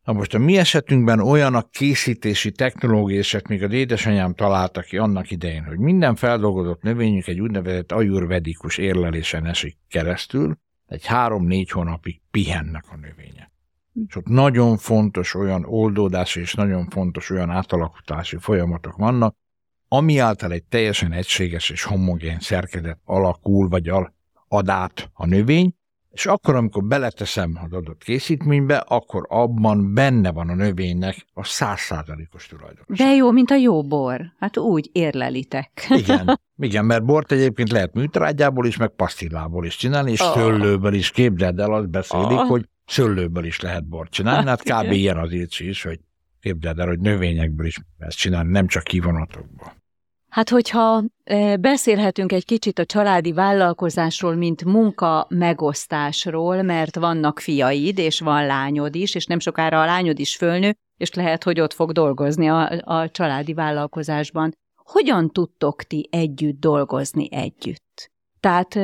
Na 0.04 0.12
most 0.12 0.34
a 0.34 0.38
mi 0.38 0.56
esetünkben 0.56 1.20
olyan 1.20 1.54
a 1.54 1.68
készítési 1.70 2.52
technológia, 2.52 3.18
és 3.18 3.38
még 3.48 3.62
az 3.62 3.72
édesanyám 3.72 4.34
találta 4.34 4.80
ki 4.80 4.96
annak 4.96 5.30
idején, 5.30 5.64
hogy 5.64 5.78
minden 5.78 6.14
feldolgozott 6.14 6.82
növényünk 6.82 7.26
egy 7.26 7.40
úgynevezett 7.40 7.92
ajurvedikus 7.92 8.78
érlelésen 8.78 9.46
esik 9.46 9.76
keresztül, 9.88 10.58
egy 10.86 11.06
három-négy 11.06 11.70
hónapig 11.70 12.20
pihennek 12.30 12.84
a 12.90 12.96
növények. 12.96 13.50
És 14.08 14.16
ott 14.16 14.26
nagyon 14.26 14.76
fontos 14.76 15.34
olyan 15.34 15.64
oldódási 15.64 16.40
és 16.40 16.54
nagyon 16.54 16.88
fontos 16.88 17.30
olyan 17.30 17.50
átalakulási 17.50 18.36
folyamatok 18.36 18.96
vannak, 18.96 19.36
ami 19.88 20.18
által 20.18 20.52
egy 20.52 20.64
teljesen 20.64 21.12
egységes 21.12 21.70
és 21.70 21.82
homogén 21.82 22.38
szerkezet 22.40 22.98
alakul, 23.04 23.68
vagy 23.68 23.88
ad 24.48 24.68
át 24.68 25.10
a 25.12 25.26
növény, 25.26 25.74
és 26.14 26.26
akkor, 26.26 26.54
amikor 26.54 26.84
beleteszem 26.84 27.58
az 27.64 27.72
adott 27.72 28.02
készítménybe, 28.02 28.76
akkor 28.76 29.26
abban 29.28 29.94
benne 29.94 30.32
van 30.32 30.48
a 30.48 30.54
növénynek 30.54 31.26
a 31.32 31.44
százszázalékos 31.44 32.46
tulajdonság. 32.46 33.06
De 33.06 33.14
jó, 33.14 33.30
mint 33.30 33.50
a 33.50 33.56
jó 33.56 33.82
bor. 33.82 34.20
Hát 34.38 34.58
úgy 34.58 34.90
érlelitek. 34.92 35.86
Igen, 35.88 36.40
igen, 36.56 36.84
mert 36.84 37.04
bort 37.04 37.32
egyébként 37.32 37.70
lehet 37.70 37.94
műtrágyából 37.94 38.66
is, 38.66 38.76
meg 38.76 38.88
pasztillából 38.88 39.66
is 39.66 39.76
csinálni, 39.76 40.10
és 40.10 40.20
oh. 40.20 40.34
szőlőből 40.34 40.94
is. 40.94 41.10
Képzeld 41.10 41.58
el, 41.58 41.72
azt 41.72 41.90
beszélik, 41.90 42.38
oh. 42.38 42.48
hogy 42.48 42.68
szőlőből 42.86 43.44
is 43.44 43.60
lehet 43.60 43.88
bort 43.88 44.10
csinálni. 44.10 44.48
Hát 44.48 44.62
kb. 44.62 44.92
ilyen 44.92 45.18
az 45.18 45.32
is, 45.58 45.82
hogy 45.82 46.00
képzeld 46.40 46.78
el, 46.78 46.86
hogy 46.86 47.00
növényekből 47.00 47.66
is 47.66 47.78
ezt 47.98 48.16
csinálni, 48.16 48.50
nem 48.50 48.66
csak 48.66 48.82
kivonatokból. 48.82 49.72
Hát, 50.34 50.48
hogyha 50.48 51.02
beszélhetünk 51.60 52.32
egy 52.32 52.44
kicsit 52.44 52.78
a 52.78 52.84
családi 52.84 53.32
vállalkozásról, 53.32 54.34
mint 54.34 54.64
munka 54.64 55.26
megosztásról, 55.28 56.62
mert 56.62 56.96
vannak 56.96 57.38
fiaid, 57.38 57.98
és 57.98 58.20
van 58.20 58.46
lányod 58.46 58.94
is, 58.94 59.14
és 59.14 59.26
nem 59.26 59.38
sokára 59.38 59.82
a 59.82 59.84
lányod 59.84 60.18
is 60.18 60.36
fölnő, 60.36 60.74
és 60.96 61.14
lehet, 61.14 61.44
hogy 61.44 61.60
ott 61.60 61.72
fog 61.72 61.92
dolgozni 61.92 62.48
a, 62.48 62.70
a 62.84 63.10
családi 63.10 63.52
vállalkozásban. 63.54 64.52
Hogyan 64.74 65.30
tudtok 65.30 65.82
ti 65.82 66.08
együtt 66.10 66.60
dolgozni 66.60 67.28
együtt? 67.32 68.10
Tehát 68.40 68.78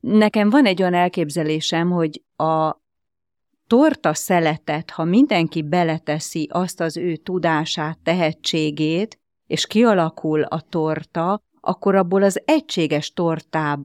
nekem 0.00 0.50
van 0.50 0.66
egy 0.66 0.80
olyan 0.80 0.94
elképzelésem, 0.94 1.90
hogy 1.90 2.22
a 2.36 2.76
torta 3.66 4.14
szeletet, 4.14 4.90
ha 4.90 5.04
mindenki 5.04 5.62
beleteszi 5.62 6.48
azt 6.52 6.80
az 6.80 6.96
ő 6.96 7.16
tudását, 7.16 7.98
tehetségét, 8.02 9.18
és 9.46 9.66
kialakul 9.66 10.42
a 10.42 10.60
torta, 10.60 11.42
akkor 11.60 11.94
abból 11.94 12.22
az 12.22 12.42
egységes 12.44 13.12
tortát 13.12 13.78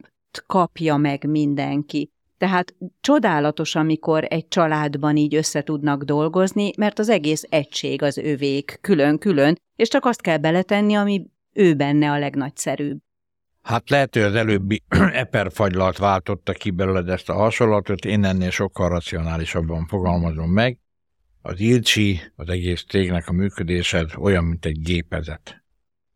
kapja 0.45 0.97
meg 0.97 1.28
mindenki. 1.28 2.12
Tehát 2.38 2.76
csodálatos, 3.02 3.76
amikor 3.76 4.26
egy 4.30 4.47
családban 4.47 5.15
így 5.15 5.36
össze 5.36 5.62
tudnak 5.62 6.04
dolgozni, 6.04 6.71
mert 6.78 7.00
az 7.00 7.10
egész 7.10 7.43
egység 7.50 8.02
az 8.02 8.17
övék, 8.17 8.78
külön-külön, 8.82 9.56
és 9.76 9.88
csak 9.88 10.06
azt 10.06 10.21
kell 10.21 10.38
beletenni, 10.38 10.95
ami 10.95 11.26
ő 11.54 11.74
benne 11.74 12.12
a 12.12 12.19
legnagyszerűbb. 12.19 12.97
Hát 13.62 13.89
lehet, 13.89 14.13
hogy 14.13 14.24
az 14.24 14.36
előbbi 14.36 14.84
eperfagylalt 15.13 15.97
váltotta 15.97 16.52
ki 16.54 16.71
belőled 16.71 17.10
ezt 17.10 17.30
a 17.30 17.34
hasonlatot, 17.34 18.06
én 18.06 18.24
ennél 18.24 18.50
sokkal 18.50 18.89
racionálisabban 18.89 19.86
fogalmazom 19.88 20.50
meg 20.50 20.78
az 21.41 21.60
Ilcsi, 21.60 22.19
az 22.36 22.49
egész 22.49 22.86
cégnek 22.88 23.27
a 23.27 23.32
működése 23.32 24.06
olyan, 24.17 24.43
mint 24.43 24.65
egy 24.65 24.82
gépezet. 24.82 25.63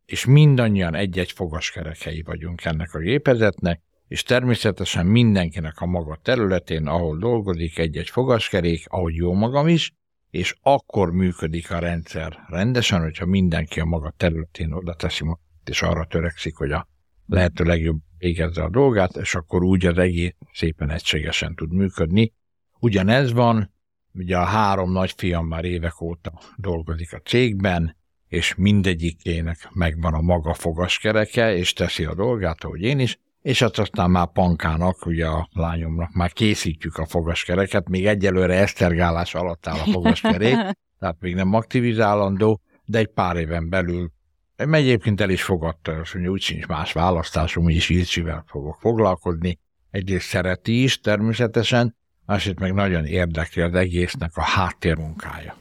És 0.05 0.25
mindannyian 0.25 0.95
egy-egy 0.95 1.31
fogaskerekei 1.31 2.21
vagyunk 2.21 2.65
ennek 2.65 2.93
a 2.93 2.99
gépezetnek, 2.99 3.81
és 4.07 4.23
természetesen 4.23 5.05
mindenkinek 5.05 5.81
a 5.81 5.85
maga 5.85 6.19
területén, 6.21 6.88
ahol 6.88 7.17
dolgozik 7.17 7.77
egy-egy 7.77 8.09
fogaskerék, 8.09 8.85
ahogy 8.88 9.15
jó 9.15 9.33
magam 9.33 9.67
is, 9.67 9.93
és 10.29 10.55
akkor 10.61 11.11
működik 11.11 11.71
a 11.71 11.79
rendszer 11.79 12.45
rendesen, 12.47 13.01
hogyha 13.01 13.25
mindenki 13.25 13.79
a 13.79 13.85
maga 13.85 14.13
területén 14.17 14.71
oda 14.71 14.93
teszi 14.93 15.23
magát, 15.23 15.39
és 15.65 15.81
arra 15.81 16.05
törekszik, 16.05 16.55
hogy 16.55 16.71
a 16.71 16.88
lehető 17.27 17.63
legjobb 17.63 17.99
végezze 18.17 18.63
a 18.63 18.69
dolgát, 18.69 19.15
és 19.15 19.35
akkor 19.35 19.63
úgy 19.63 19.85
az 19.85 19.97
egész 19.97 20.35
szépen 20.53 20.89
egységesen 20.89 21.55
tud 21.55 21.73
működni. 21.73 22.33
Ugyanez 22.79 23.31
van, 23.31 23.74
Ugye 24.15 24.38
a 24.38 24.43
három 24.43 24.91
nagyfiam 24.91 25.47
már 25.47 25.65
évek 25.65 26.01
óta 26.01 26.39
dolgozik 26.58 27.13
a 27.13 27.19
cégben, 27.19 27.95
és 28.28 28.56
mindegyikének 28.56 29.69
megvan 29.73 30.13
a 30.13 30.21
maga 30.21 30.54
fogaskereke, 30.54 31.56
és 31.56 31.73
teszi 31.73 32.06
a 32.06 32.15
dolgát, 32.15 32.63
ahogy 32.63 32.82
én 32.82 32.99
is, 32.99 33.19
és 33.41 33.60
hát 33.60 33.78
aztán 33.78 34.12
már 34.12 34.32
Pankának, 34.32 35.06
ugye 35.06 35.28
a 35.28 35.49
lányomnak 35.51 36.13
már 36.13 36.34
készítjük 36.34 36.97
a 36.97 37.06
fogaskereket, 37.06 37.89
még 37.89 38.06
egyelőre 38.06 38.54
esztergálás 38.54 39.36
alatt 39.36 39.67
áll 39.67 39.80
a 39.80 39.91
fogaskerék, 39.91 40.56
tehát 40.99 41.17
még 41.19 41.36
nem 41.36 41.54
aktivizálandó, 41.54 42.62
de 42.86 42.97
egy 42.97 43.08
pár 43.08 43.36
éven 43.36 43.69
belül 43.69 44.12
egyébként 44.56 45.21
el 45.21 45.30
is 45.30 45.43
fogadta, 45.43 45.91
azt 45.91 46.13
mondja, 46.13 46.32
úgy 46.32 46.41
sincs 46.41 46.67
más 46.67 46.93
választásom, 46.93 47.69
is 47.69 47.89
Ilcsivel 47.89 48.43
fogok 48.47 48.78
foglalkozni. 48.80 49.60
Egyrészt 49.91 50.28
szereti 50.28 50.84
is 50.84 50.99
természetesen, 50.99 51.95
másrészt 52.25 52.59
meg 52.59 52.73
nagyon 52.73 53.05
érdekli 53.05 53.61
az 53.61 53.73
egésznek 53.73 54.31
a 54.33 54.41
háttérmunkája. 54.41 55.55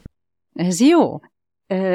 Ez 0.53 0.79
jó. 0.79 1.19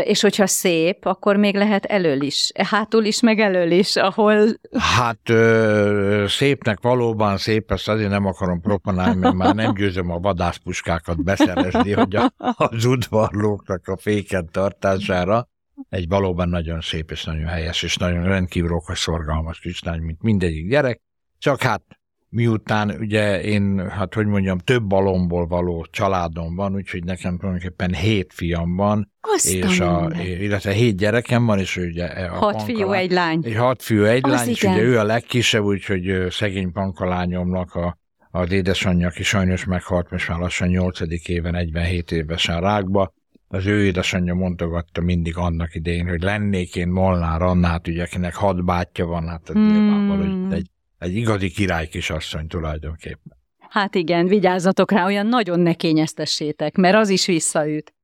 És 0.03 0.21
hogyha 0.21 0.47
szép, 0.47 1.05
akkor 1.05 1.37
még 1.37 1.55
lehet 1.55 1.85
elől 1.85 2.23
is, 2.23 2.53
hátul 2.55 3.05
is, 3.05 3.21
meg 3.21 3.39
elől 3.39 3.71
is, 3.71 3.97
ahol... 3.97 4.47
Hát 4.79 5.29
ö, 5.29 6.25
szépnek 6.29 6.81
valóban 6.81 7.37
szép, 7.37 7.71
ezt 7.71 7.89
azért 7.89 8.11
nem 8.11 8.27
akarom 8.27 8.61
proponálni, 8.61 9.21
mert 9.21 9.35
már 9.35 9.55
nem 9.55 9.75
győzöm 9.75 10.11
a 10.11 10.19
vadászpuskákat 10.19 11.25
beszerezni, 11.25 11.93
hogy 11.93 12.17
a, 12.17 12.33
az 12.37 12.85
udvarlóknak 12.85 13.89
a 13.89 13.97
féken 13.97 14.49
tartására. 14.53 15.49
Egy 15.89 16.09
valóban 16.09 16.49
nagyon 16.49 16.81
szép 16.81 17.11
és 17.11 17.25
nagyon 17.25 17.47
helyes, 17.47 17.83
és 17.83 17.97
nagyon 17.97 18.25
rendkívül 18.25 18.73
okos, 18.73 18.99
szorgalmas 18.99 19.59
kislány, 19.59 20.01
mint 20.01 20.23
mindegyik 20.23 20.69
gyerek. 20.69 21.01
Csak 21.39 21.63
hát 21.63 21.83
miután 22.31 22.97
ugye 23.01 23.43
én, 23.43 23.89
hát 23.89 24.15
hogy 24.15 24.27
mondjam, 24.27 24.59
több 24.59 24.85
balomból 24.85 25.47
való 25.47 25.87
családom 25.91 26.55
van, 26.55 26.75
úgyhogy 26.75 27.05
nekem 27.05 27.39
tulajdonképpen 27.39 27.95
hét 27.95 28.33
fiam 28.33 28.77
van, 28.77 29.13
Azt 29.21 29.53
és 29.53 29.81
a, 29.81 30.11
illetve 30.41 30.73
hét 30.73 30.97
gyerekem 30.97 31.47
van, 31.47 31.59
és 31.59 31.77
ugye 31.77 32.05
a 32.05 32.29
Hat 32.29 32.41
pankalá... 32.41 32.65
fiú, 32.65 32.93
egy 32.93 33.11
lány. 33.11 33.41
Egy 33.43 33.57
hat 33.57 33.83
fiú, 33.83 34.05
egy 34.05 34.25
Az 34.25 34.31
lány, 34.31 34.49
igen. 34.49 34.53
és 34.53 34.63
ugye 34.63 34.83
ő 34.83 34.99
a 34.99 35.05
legkisebb, 35.05 35.65
úgyhogy 35.65 36.27
szegény 36.31 36.73
pankalányomnak 36.73 37.75
a, 37.75 37.99
az 38.31 38.53
édesanyja, 38.53 39.07
aki 39.07 39.23
sajnos 39.23 39.65
meghalt, 39.65 40.11
most 40.11 40.29
már 40.29 40.39
lassan 40.39 40.69
nyolcadik 40.69 41.29
éven, 41.29 41.53
47 41.53 42.13
évesen 42.13 42.61
rákba, 42.61 43.13
az 43.49 43.67
ő 43.67 43.85
édesanyja 43.85 44.35
mondogatta 44.35 45.01
mindig 45.01 45.37
annak 45.37 45.75
idején, 45.75 46.09
hogy 46.09 46.23
lennék 46.23 46.77
én 46.77 46.89
Molnár 46.89 47.43
Annát, 47.43 47.89
ugye, 47.89 48.03
akinek 48.03 48.35
hat 48.35 48.65
bátyja 48.65 49.07
van, 49.07 49.29
hát 49.29 49.49
hmm. 49.49 49.67
nyilvánvaló, 49.67 50.53
egy 50.53 50.71
egy 51.01 51.15
igazi 51.15 51.51
király 51.51 51.89
kisasszony 51.89 52.47
tulajdonképpen. 52.47 53.39
Hát 53.59 53.95
igen, 53.95 54.27
vigyázzatok 54.27 54.91
rá, 54.91 55.05
olyan 55.05 55.27
nagyon 55.27 55.61
ne 55.61 55.75
kényeztessétek, 55.75 56.77
mert 56.77 56.97
az 56.97 57.09
is 57.09 57.27
visszaüt. 57.27 57.95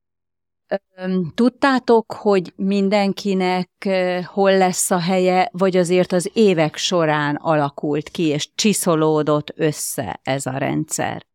Tudtátok, 1.35 2.13
hogy 2.13 2.53
mindenkinek 2.57 3.71
hol 4.25 4.57
lesz 4.57 4.91
a 4.91 4.99
helye, 4.99 5.49
vagy 5.53 5.77
azért 5.77 6.13
az 6.13 6.31
évek 6.35 6.77
során 6.77 7.35
alakult 7.35 8.09
ki, 8.09 8.23
és 8.23 8.49
csiszolódott 8.55 9.53
össze 9.57 10.21
ez 10.23 10.47
a 10.47 10.59
rendszer? 10.59 11.27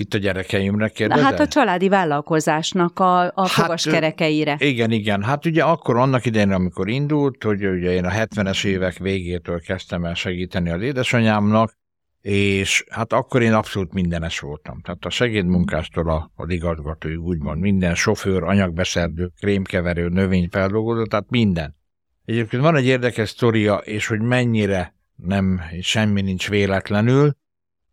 Itt 0.00 0.14
a 0.14 0.18
gyerekeimre 0.18 0.88
kérdezed? 0.88 1.24
Hát 1.24 1.40
a 1.40 1.46
családi 1.46 1.88
vállalkozásnak 1.88 2.98
a, 2.98 3.20
a 3.22 3.32
hát, 3.34 3.48
fogaskerekeire. 3.48 4.56
Igen, 4.58 4.90
igen. 4.90 5.22
Hát 5.22 5.46
ugye 5.46 5.62
akkor 5.62 5.96
annak 5.96 6.26
idején, 6.26 6.52
amikor 6.52 6.88
indult, 6.88 7.42
hogy 7.42 7.66
ugye 7.66 7.90
én 7.90 8.04
a 8.04 8.10
70-es 8.10 8.64
évek 8.64 8.98
végétől 8.98 9.60
kezdtem 9.60 10.04
el 10.04 10.14
segíteni 10.14 10.70
az 10.70 10.82
édesanyámnak, 10.82 11.72
és 12.20 12.84
hát 12.88 13.12
akkor 13.12 13.42
én 13.42 13.52
abszolút 13.52 13.92
mindenes 13.92 14.38
voltam. 14.38 14.80
Tehát 14.80 15.04
a 15.04 15.10
segédmunkástól 15.10 16.10
a, 16.10 16.30
az 16.36 16.50
igazgatói 16.50 17.16
úgymond 17.16 17.60
minden, 17.60 17.94
sofőr, 17.94 18.42
anyagbeszerző, 18.42 19.30
krémkeverő, 19.40 20.08
növényfeldolgozó, 20.08 21.04
tehát 21.04 21.30
minden. 21.30 21.76
Egyébként 22.24 22.62
van 22.62 22.76
egy 22.76 22.86
érdekes 22.86 23.28
sztoria, 23.28 23.76
és 23.76 24.06
hogy 24.06 24.20
mennyire 24.20 24.94
nem, 25.16 25.60
semmi 25.80 26.20
nincs 26.20 26.48
véletlenül, 26.48 27.36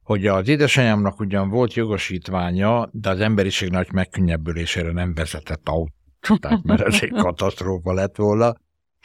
hogy 0.06 0.28
az 0.28 0.48
édesanyámnak 0.48 1.20
ugyan 1.20 1.50
volt 1.50 1.74
jogosítványa, 1.74 2.90
de 2.92 3.10
az 3.10 3.20
emberiség 3.20 3.70
nagy 3.70 3.92
megkönnyebbülésére 3.92 4.92
nem 4.92 5.14
vezetett 5.14 5.70
autót, 5.70 6.64
mert 6.64 6.82
ez 6.82 6.98
egy 7.02 7.12
katasztrófa 7.24 7.94
lett 7.94 8.16
volna. 8.16 8.54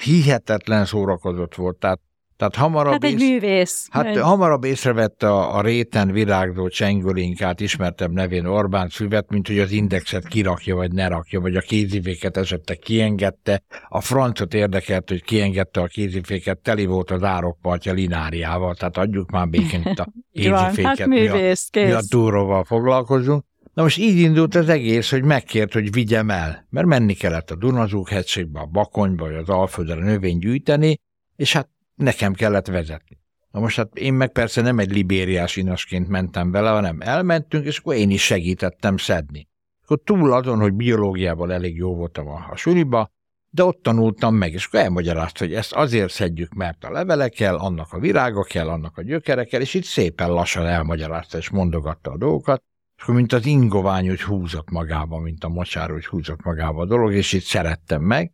Hihetetlen 0.03 0.85
szórakozott 0.85 1.55
volt, 1.55 1.77
tehát 1.77 2.01
tehát 2.40 2.57
hamarabb, 2.57 2.92
hát 2.92 3.05
egy 3.05 3.20
ész, 3.20 3.29
művész. 3.29 3.88
Hát 3.90 4.07
egy... 4.07 4.16
hamarabb 4.16 4.64
észrevette 4.64 5.29
a, 5.29 5.57
a 5.57 5.61
réten 5.61 6.12
virágzó 6.12 6.68
csengőlinkát, 6.68 7.61
ismertebb 7.61 8.12
nevén 8.12 8.46
Orbán 8.46 8.88
szüvet, 8.88 9.31
mint 9.31 9.46
hogy 9.46 9.59
az 9.59 9.70
indexet 9.70 10.29
kirakja, 10.29 10.74
vagy 10.74 10.92
ne 10.92 11.09
rakja, 11.09 11.40
vagy 11.40 11.57
a 11.57 11.61
kéziféket 11.61 12.37
esetleg 12.37 12.79
kiengedte. 12.79 13.62
A 13.88 14.00
francot 14.00 14.55
érdekelt, 14.55 15.09
hogy 15.09 15.22
kiengedte 15.22 15.81
a 15.81 15.87
kéziféket, 15.87 16.59
teli 16.59 16.87
volt 16.87 17.11
az 17.11 17.22
árokpartja 17.22 17.92
lináriával, 17.92 18.74
tehát 18.74 18.96
adjuk 18.96 19.31
már 19.31 19.48
békén 19.48 19.83
a 19.83 20.07
kéziféket, 20.33 20.98
hát 20.98 21.07
művész, 21.07 21.68
mi 21.72 21.81
a, 21.81 21.87
mi 21.87 21.92
a 21.92 22.00
túróval 22.09 22.64
foglalkozunk. 22.64 23.44
Na 23.74 23.83
most 23.83 23.98
így 23.98 24.18
indult 24.18 24.55
az 24.55 24.68
egész, 24.68 25.11
hogy 25.11 25.22
megkért, 25.22 25.72
hogy 25.72 25.92
vigyem 25.92 26.31
el, 26.31 26.66
mert 26.70 26.87
menni 26.87 27.14
kellett 27.14 27.50
a 27.50 27.57
Dunazúk 27.57 28.09
hegységbe, 28.09 28.61
a 28.61 28.66
Bakonyba, 28.66 29.24
vagy 29.24 29.35
az 29.35 29.48
Alföldre 29.48 29.94
növény 29.94 30.38
gyűjteni, 30.38 31.00
és 31.37 31.53
hát 31.53 31.68
nekem 32.01 32.33
kellett 32.33 32.67
vezetni. 32.67 33.19
Na 33.51 33.61
most 33.61 33.77
hát 33.77 33.95
én 33.95 34.15
meg 34.15 34.33
persze 34.33 34.61
nem 34.61 34.79
egy 34.79 34.93
libériás 34.93 35.57
inasként 35.57 36.09
mentem 36.09 36.51
bele, 36.51 36.71
hanem 36.71 37.01
elmentünk, 37.01 37.65
és 37.65 37.79
akkor 37.79 37.95
én 37.95 38.11
is 38.11 38.25
segítettem 38.25 38.97
szedni. 38.97 39.49
Akkor 39.83 40.01
túl 40.05 40.33
azon, 40.33 40.61
hogy 40.61 40.73
biológiában 40.73 41.51
elég 41.51 41.77
jó 41.77 41.95
voltam 41.95 42.29
a, 42.29 42.53
a 42.91 43.11
de 43.53 43.65
ott 43.65 43.83
tanultam 43.83 44.35
meg, 44.35 44.53
és 44.53 44.67
akkor 44.67 44.81
elmagyarázta, 44.81 45.45
hogy 45.45 45.55
ezt 45.55 45.73
azért 45.73 46.11
szedjük, 46.11 46.55
mert 46.55 46.85
a 46.85 46.91
levele 46.91 47.29
kell, 47.29 47.57
annak 47.57 47.93
a 47.93 47.99
virága 47.99 48.43
kell, 48.43 48.69
annak 48.69 48.97
a 48.99 49.03
gyökere 49.03 49.45
kell, 49.45 49.61
és 49.61 49.75
itt 49.75 49.85
szépen 49.85 50.31
lassan 50.31 50.67
elmagyarázta, 50.67 51.39
és 51.39 51.51
mondogatta 51.51 52.11
a 52.11 52.17
dolgokat, 52.17 52.63
és 52.97 53.03
akkor 53.03 53.15
mint 53.15 53.33
az 53.33 53.47
ingovány, 53.47 54.09
hogy 54.09 54.23
húzott 54.23 54.71
magába, 54.71 55.19
mint 55.19 55.45
a 55.45 55.49
mocsár, 55.49 55.91
hogy 55.91 56.07
húzott 56.07 56.43
magába 56.43 56.81
a 56.81 56.87
dolog, 56.87 57.13
és 57.13 57.33
itt 57.33 57.43
szerettem 57.43 58.03
meg, 58.03 58.33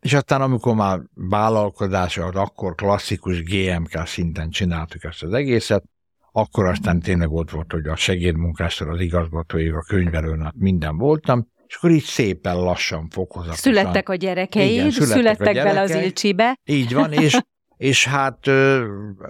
és 0.00 0.14
aztán, 0.14 0.40
amikor 0.40 0.74
már 0.74 1.00
vállalkozás, 1.14 2.18
az 2.18 2.34
akkor 2.34 2.74
klasszikus 2.74 3.42
GMK 3.42 4.06
szinten 4.06 4.50
csináltuk 4.50 5.04
ezt 5.04 5.22
az 5.22 5.32
egészet, 5.32 5.84
akkor 6.32 6.66
aztán 6.66 7.00
tényleg 7.00 7.30
ott 7.30 7.50
volt, 7.50 7.72
hogy 7.72 7.86
a 7.86 7.96
segédmunkástól 7.96 8.90
az 8.90 9.00
igazgatóig, 9.00 9.72
a 9.72 9.82
könyvelőn, 9.82 10.42
hát 10.42 10.54
minden 10.56 10.96
voltam, 10.96 11.46
és 11.66 11.74
akkor 11.74 11.90
így 11.90 12.02
szépen 12.02 12.56
lassan 12.56 13.08
fokozatosan. 13.08 13.72
Születtek 13.72 14.08
a 14.08 14.14
gyerekeid, 14.14 14.70
Igen, 14.70 14.90
születtek, 14.90 15.16
születtek 15.16 15.56
a 15.56 15.62
bele 15.62 15.80
az 15.80 15.94
Ilcsibe. 15.94 16.58
Így 16.64 16.94
van, 16.94 17.12
és, 17.12 17.38
és 17.76 18.06
hát 18.06 18.38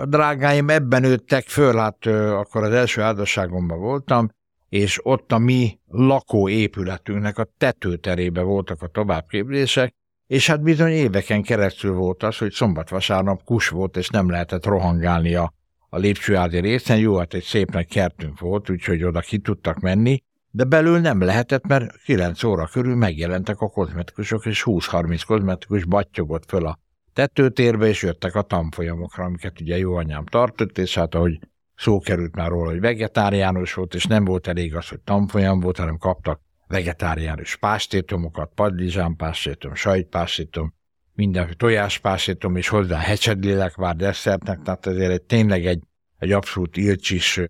drágáim 0.05 0.69
ebben 0.69 1.01
nőttek 1.01 1.49
föl, 1.49 1.77
hát 1.77 2.07
akkor 2.07 2.63
az 2.63 2.73
első 2.73 3.01
házasságomban 3.01 3.79
voltam, 3.79 4.29
és 4.69 5.01
ott 5.03 5.33
a 5.33 5.39
mi 5.39 5.79
lakóépületünknek 5.87 7.39
a 7.39 7.49
tetőterébe 7.59 8.43
voltak 8.43 8.83
a 8.83 8.89
továbbképzések, 8.89 9.95
és 10.29 10.47
hát 10.47 10.63
bizony 10.63 10.93
éveken 10.93 11.43
keresztül 11.43 11.95
volt 11.95 12.23
az, 12.23 12.37
hogy 12.37 12.53
szombat-vasárnap 12.53 13.45
kus 13.45 13.69
volt, 13.69 13.97
és 13.97 14.09
nem 14.09 14.31
lehetett 14.31 14.67
rohangálni 14.67 15.35
a, 15.35 15.53
a 15.89 15.97
lépcsőházi 15.97 16.61
részen. 16.61 16.99
Jó, 16.99 17.17
hát 17.17 17.35
egy 17.35 17.43
szép 17.43 17.87
kertünk 17.87 18.41
volt, 18.41 18.71
úgyhogy 18.71 19.05
oda 19.05 19.21
ki 19.21 19.39
tudtak 19.39 19.81
menni, 19.81 20.23
de 20.51 20.65
belül 20.65 20.99
nem 20.99 21.21
lehetett, 21.21 21.67
mert 21.67 22.03
9 22.05 22.43
óra 22.43 22.67
körül 22.67 22.95
megjelentek 22.95 23.61
a 23.61 23.69
kozmetikusok, 23.69 24.47
és 24.47 24.63
20-30 24.67 25.23
kozmetikus 25.27 25.85
battyogott 25.85 26.45
föl 26.49 26.67
a 26.67 26.79
tetőtérbe, 27.13 27.87
és 27.87 28.03
jöttek 28.03 28.35
a 28.35 28.43
tanfolyamokra, 28.43 29.25
amiket 29.25 29.61
ugye 29.61 29.79
jó 29.79 29.95
anyám 29.95 30.25
tartott, 30.25 30.79
és 30.79 30.95
hát 30.95 31.15
ahogy 31.15 31.39
szó 31.75 31.99
került 31.99 32.35
már 32.35 32.49
róla, 32.49 32.71
hogy 32.71 32.81
vegetáriánus 32.81 33.75
volt, 33.75 33.95
és 33.95 34.05
nem 34.05 34.25
volt 34.25 34.47
elég 34.47 34.75
az, 34.75 34.89
hogy 34.89 35.01
tanfolyam 35.01 35.61
volt, 35.61 35.79
hanem 35.79 35.97
kaptak 35.97 36.41
vegetáriánus 36.69 37.57
pástétomokat, 37.57 38.53
padlizsánpástétom, 38.55 39.75
sajtpástétom, 39.75 40.75
minden 41.15 41.55
tojáspástétom, 41.57 42.57
és 42.57 42.69
hozzá 42.69 42.99
hecsedlélekvár 42.99 43.97
desszertnek, 43.97 44.63
tehát 44.63 44.87
ezért 44.87 45.11
egy, 45.11 45.23
tényleg 45.23 45.67
egy, 45.67 45.83
egy 46.19 46.33
abszolút 46.33 46.77
ilcsis 46.77 47.41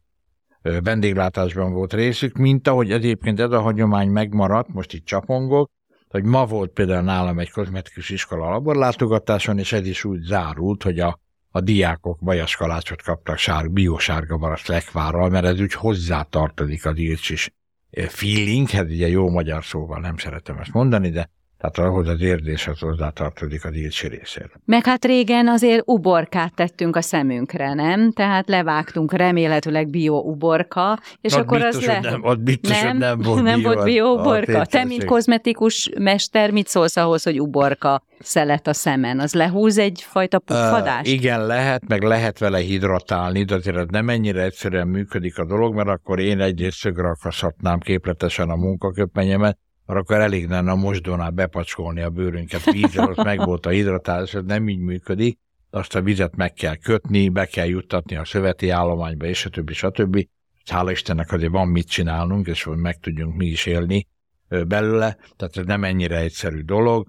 vendéglátásban 0.62 1.72
volt 1.72 1.92
részük, 1.92 2.36
mint 2.36 2.68
ahogy 2.68 2.92
egyébként 2.92 3.40
ez 3.40 3.50
a 3.50 3.60
hagyomány 3.60 4.08
megmaradt, 4.08 4.68
most 4.68 4.92
itt 4.92 5.04
csapongok, 5.04 5.70
hogy 6.08 6.24
ma 6.24 6.46
volt 6.46 6.70
például 6.70 7.02
nálam 7.02 7.38
egy 7.38 7.50
kozmetikus 7.50 8.10
iskola 8.10 8.50
laborlátogatáson, 8.50 9.58
és 9.58 9.72
ez 9.72 9.86
is 9.86 10.04
úgy 10.04 10.20
zárult, 10.20 10.82
hogy 10.82 11.00
a, 11.00 11.20
a 11.50 11.60
diákok 11.60 12.18
vajaskalácsot 12.20 13.02
kaptak 13.02 13.36
sár, 13.36 13.70
biosárga 13.70 14.36
barasz 14.36 14.66
lekvárral, 14.66 15.28
mert 15.28 15.44
ez 15.44 15.60
úgy 15.60 15.72
hozzá 15.72 16.22
tartozik 16.22 16.86
az 16.86 16.98
ilcsis 16.98 17.50
feeling, 17.90 18.68
hát 18.68 18.84
ugye 18.84 19.08
jó 19.08 19.30
magyar 19.30 19.64
szóval 19.64 20.00
nem 20.00 20.16
szeretem 20.16 20.58
ezt 20.58 20.72
mondani, 20.72 21.10
de 21.10 21.30
tehát 21.58 21.90
ahhoz 21.90 22.08
az 22.08 22.20
érzéshez 22.20 22.78
hozzátartozik 22.78 23.64
az 23.64 23.74
ilcsi 23.74 24.08
részéről. 24.08 24.60
Meg 24.64 24.84
hát 24.84 25.04
régen 25.04 25.48
azért 25.48 25.82
uborkát 25.84 26.54
tettünk 26.54 26.96
a 26.96 27.00
szemünkre, 27.00 27.74
nem? 27.74 28.12
Tehát 28.12 28.48
levágtunk 28.48 29.12
remélhetőleg 29.12 29.88
bio-uborka, 29.88 30.98
és 31.20 31.32
Na, 31.32 31.38
akkor 31.38 31.60
biztos, 31.60 31.86
az 31.86 31.86
le... 31.86 32.10
Nem, 32.10 32.24
ott 32.24 32.40
biztos, 32.40 32.82
nem, 32.82 32.96
nem 32.96 33.20
volt 33.20 33.42
nem 33.42 33.60
bio, 33.60 33.72
volt 33.72 33.84
bio-uborka. 33.84 34.64
Te, 34.64 34.84
mint 34.84 35.04
kozmetikus 35.04 35.90
mester, 35.98 36.50
mit 36.50 36.66
szólsz 36.66 36.96
ahhoz, 36.96 37.22
hogy 37.22 37.40
uborka 37.40 38.02
szelet 38.18 38.66
a 38.66 38.72
szemen? 38.72 39.20
Az 39.20 39.34
lehúz 39.34 39.78
egyfajta 39.78 40.38
puffadást? 40.38 41.06
Uh, 41.06 41.12
igen, 41.12 41.46
lehet, 41.46 41.88
meg 41.88 42.02
lehet 42.02 42.38
vele 42.38 42.58
hidratálni, 42.58 43.44
de 43.44 43.54
azért 43.54 43.76
ez 43.76 43.86
nem 43.90 44.08
ennyire 44.08 44.42
egyszerűen 44.42 44.88
működik 44.88 45.38
a 45.38 45.44
dolog, 45.44 45.74
mert 45.74 45.88
akkor 45.88 46.18
én 46.18 46.40
egyrészt 46.40 46.78
szögre 46.78 47.08
akaszhatnám 47.08 47.78
képletesen 47.78 48.50
a 48.50 48.56
munkaköpenyemet, 48.56 49.58
mert 49.88 50.00
akkor 50.00 50.16
elég 50.16 50.48
lenne 50.48 50.70
a 50.70 50.76
mosdónál 50.76 51.30
bepacskolni 51.30 52.00
a 52.00 52.10
bőrünket 52.10 52.72
vízzel, 52.72 53.08
ott 53.08 53.24
meg 53.24 53.44
volt 53.44 53.66
a 53.66 53.70
hidratálás, 53.70 54.34
ez 54.34 54.42
nem 54.44 54.68
így 54.68 54.78
működik, 54.78 55.38
azt 55.70 55.94
a 55.94 56.02
vizet 56.02 56.36
meg 56.36 56.52
kell 56.52 56.76
kötni, 56.76 57.28
be 57.28 57.46
kell 57.46 57.66
juttatni 57.66 58.16
a 58.16 58.24
szöveti 58.24 58.70
állományba, 58.70 59.26
és 59.26 59.44
a 59.44 59.50
többi, 59.50 59.72
stb. 59.72 60.26
Hála 60.70 60.90
Istennek 60.90 61.32
azért 61.32 61.52
van 61.52 61.68
mit 61.68 61.88
csinálnunk, 61.88 62.46
és 62.46 62.62
hogy 62.62 62.76
meg 62.76 62.98
tudjunk 62.98 63.36
mi 63.36 63.46
is 63.46 63.66
élni 63.66 64.06
belőle, 64.48 65.16
tehát 65.36 65.56
ez 65.56 65.64
nem 65.64 65.84
ennyire 65.84 66.16
egyszerű 66.16 66.60
dolog. 66.60 67.08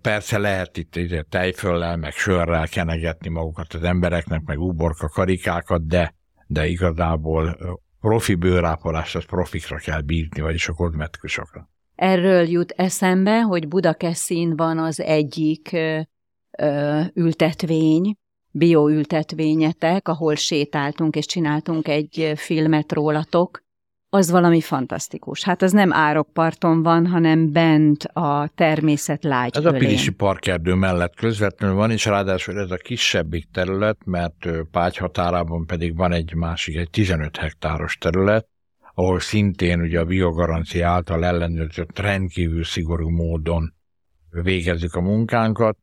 Persze 0.00 0.38
lehet 0.38 0.76
itt 0.76 0.96
ide 0.96 1.22
tejföllel, 1.22 1.96
meg 1.96 2.12
sörrel 2.12 2.68
kenegetni 2.68 3.28
magukat 3.28 3.74
az 3.74 3.82
embereknek, 3.82 4.42
meg 4.42 4.58
uborka 4.58 5.08
karikákat, 5.08 5.86
de, 5.86 6.14
de 6.46 6.66
igazából 6.66 7.58
profi 8.00 8.34
bőrápolást 8.34 9.16
az 9.16 9.24
profikra 9.24 9.76
kell 9.76 10.00
bírni, 10.00 10.40
vagyis 10.40 10.68
a 10.68 10.72
kozmetikusokra. 10.72 11.68
Erről 11.94 12.48
jut 12.48 12.70
eszembe, 12.70 13.40
hogy 13.40 13.68
Budakeszin 13.68 14.56
van 14.56 14.78
az 14.78 15.00
egyik 15.00 15.72
ö, 15.72 16.00
ö, 16.58 17.00
ültetvény, 17.14 18.16
bioültetvényetek, 18.50 20.08
ahol 20.08 20.34
sétáltunk 20.34 21.16
és 21.16 21.26
csináltunk 21.26 21.88
egy 21.88 22.32
filmet 22.36 22.92
rólatok, 22.92 23.62
az 24.14 24.30
valami 24.30 24.60
fantasztikus. 24.60 25.44
Hát 25.44 25.62
az 25.62 25.72
nem 25.72 25.92
árokparton 25.92 26.82
van, 26.82 27.06
hanem 27.06 27.52
bent 27.52 28.04
a 28.04 28.50
természet 28.54 29.24
lágy 29.24 29.56
Ez 29.56 29.64
a 29.64 29.72
Pilisi 29.72 30.10
parkerdő 30.10 30.74
mellett 30.74 31.14
közvetlenül 31.14 31.76
van, 31.76 31.90
és 31.90 32.04
ráadásul 32.04 32.58
ez 32.58 32.70
a 32.70 32.76
kisebbik 32.76 33.48
terület, 33.52 33.96
mert 34.04 34.48
Págy 34.70 34.96
határában 34.96 35.66
pedig 35.66 35.96
van 35.96 36.12
egy 36.12 36.34
másik, 36.34 36.76
egy 36.76 36.90
15 36.90 37.36
hektáros 37.36 37.96
terület, 37.98 38.46
ahol 38.94 39.20
szintén 39.20 39.80
ugye 39.80 40.00
a 40.00 40.04
biogarancia 40.04 40.88
által 40.88 41.24
ellenőrzött 41.24 41.98
rendkívül 41.98 42.64
szigorú 42.64 43.08
módon 43.08 43.74
végezzük 44.30 44.94
a 44.94 45.00
munkánkat, 45.00 45.78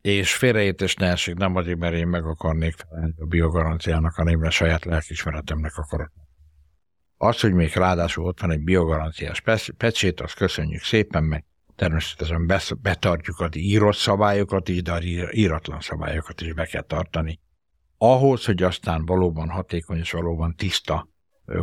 és 0.00 0.34
félreértés 0.34 0.94
ne 0.94 1.06
esik, 1.06 1.34
nem 1.34 1.56
azért, 1.56 1.78
mert 1.78 1.94
én 1.94 2.06
meg 2.06 2.24
akarnék 2.24 2.74
felelni 2.74 3.14
a 3.18 3.26
biogaranciának, 3.26 4.14
hanem 4.14 4.38
mert 4.38 4.52
saját 4.52 4.84
lelkismeretemnek 4.84 5.76
akarok. 5.76 6.12
Az, 7.16 7.40
hogy 7.40 7.52
még 7.52 7.72
ráadásul 7.74 8.24
ott 8.24 8.40
van 8.40 8.50
egy 8.50 8.62
biogaranciás 8.64 9.42
pecsét, 9.76 10.20
azt 10.20 10.34
köszönjük 10.34 10.82
szépen, 10.82 11.24
meg 11.24 11.44
természetesen 11.76 12.46
betartjuk 12.82 13.40
az 13.40 13.56
írott 13.56 13.96
szabályokat 13.96 14.68
is, 14.68 14.82
de 14.82 14.92
az 14.92 15.02
íratlan 15.30 15.80
szabályokat 15.80 16.40
is 16.40 16.52
be 16.52 16.64
kell 16.64 16.82
tartani. 16.82 17.40
Ahhoz, 17.98 18.44
hogy 18.44 18.62
aztán 18.62 19.04
valóban 19.04 19.48
hatékony 19.48 19.98
és 19.98 20.10
valóban 20.10 20.54
tiszta 20.56 21.08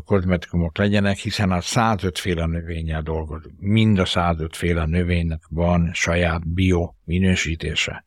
kozmetikumok 0.06 0.78
legyenek, 0.78 1.18
hiszen 1.18 1.52
a 1.52 1.62
105 1.62 2.20
féle 2.20 2.46
növényel 2.46 3.02
dolgozunk. 3.02 3.60
Mind 3.60 4.00
a 4.00 4.06
105 4.06 4.56
féle 4.56 4.86
növénynek 4.86 5.42
van 5.50 5.90
saját 5.94 6.48
bio 6.48 6.94
minősítése. 7.04 8.06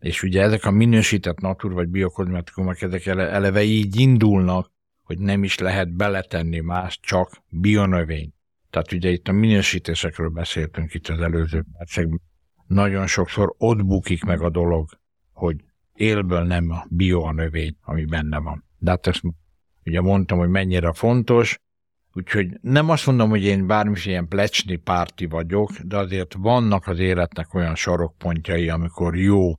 És 0.00 0.22
ugye 0.22 0.42
ezek 0.42 0.64
a 0.64 0.70
minősített 0.70 1.40
natur 1.40 1.72
vagy 1.72 1.88
biokozmetikumok, 1.88 2.82
ezek 2.82 3.06
eleve 3.06 3.62
így 3.62 4.00
indulnak, 4.00 4.72
hogy 5.02 5.18
nem 5.18 5.44
is 5.44 5.58
lehet 5.58 5.96
beletenni 5.96 6.60
más, 6.60 7.00
csak 7.00 7.42
bionövény. 7.48 8.32
Tehát 8.70 8.92
ugye 8.92 9.10
itt 9.10 9.28
a 9.28 9.32
minősítésekről 9.32 10.28
beszéltünk 10.28 10.94
itt 10.94 11.08
az 11.08 11.20
előző 11.20 11.64
percekben. 11.78 12.20
Nagyon 12.66 13.06
sokszor 13.06 13.54
ott 13.58 13.84
bukik 13.84 14.24
meg 14.24 14.40
a 14.40 14.50
dolog, 14.50 14.88
hogy 15.32 15.56
élből 15.94 16.42
nem 16.42 16.70
a 16.70 16.84
bio 16.88 17.22
a 17.22 17.32
növény, 17.32 17.76
ami 17.80 18.04
benne 18.04 18.38
van. 18.38 18.64
De 18.78 18.90
hát 18.90 19.06
ezt 19.06 19.22
ugye 19.84 20.00
mondtam, 20.00 20.38
hogy 20.38 20.48
mennyire 20.48 20.92
fontos, 20.92 21.58
úgyhogy 22.12 22.48
nem 22.60 22.90
azt 22.90 23.06
mondom, 23.06 23.30
hogy 23.30 23.44
én 23.44 23.66
bármilyen 23.66 24.28
plecsni 24.28 24.76
párti 24.76 25.26
vagyok, 25.26 25.70
de 25.70 25.96
azért 25.96 26.34
vannak 26.38 26.86
az 26.86 26.98
életnek 26.98 27.54
olyan 27.54 27.74
sarokpontjai, 27.74 28.68
amikor 28.68 29.16
jó 29.16 29.52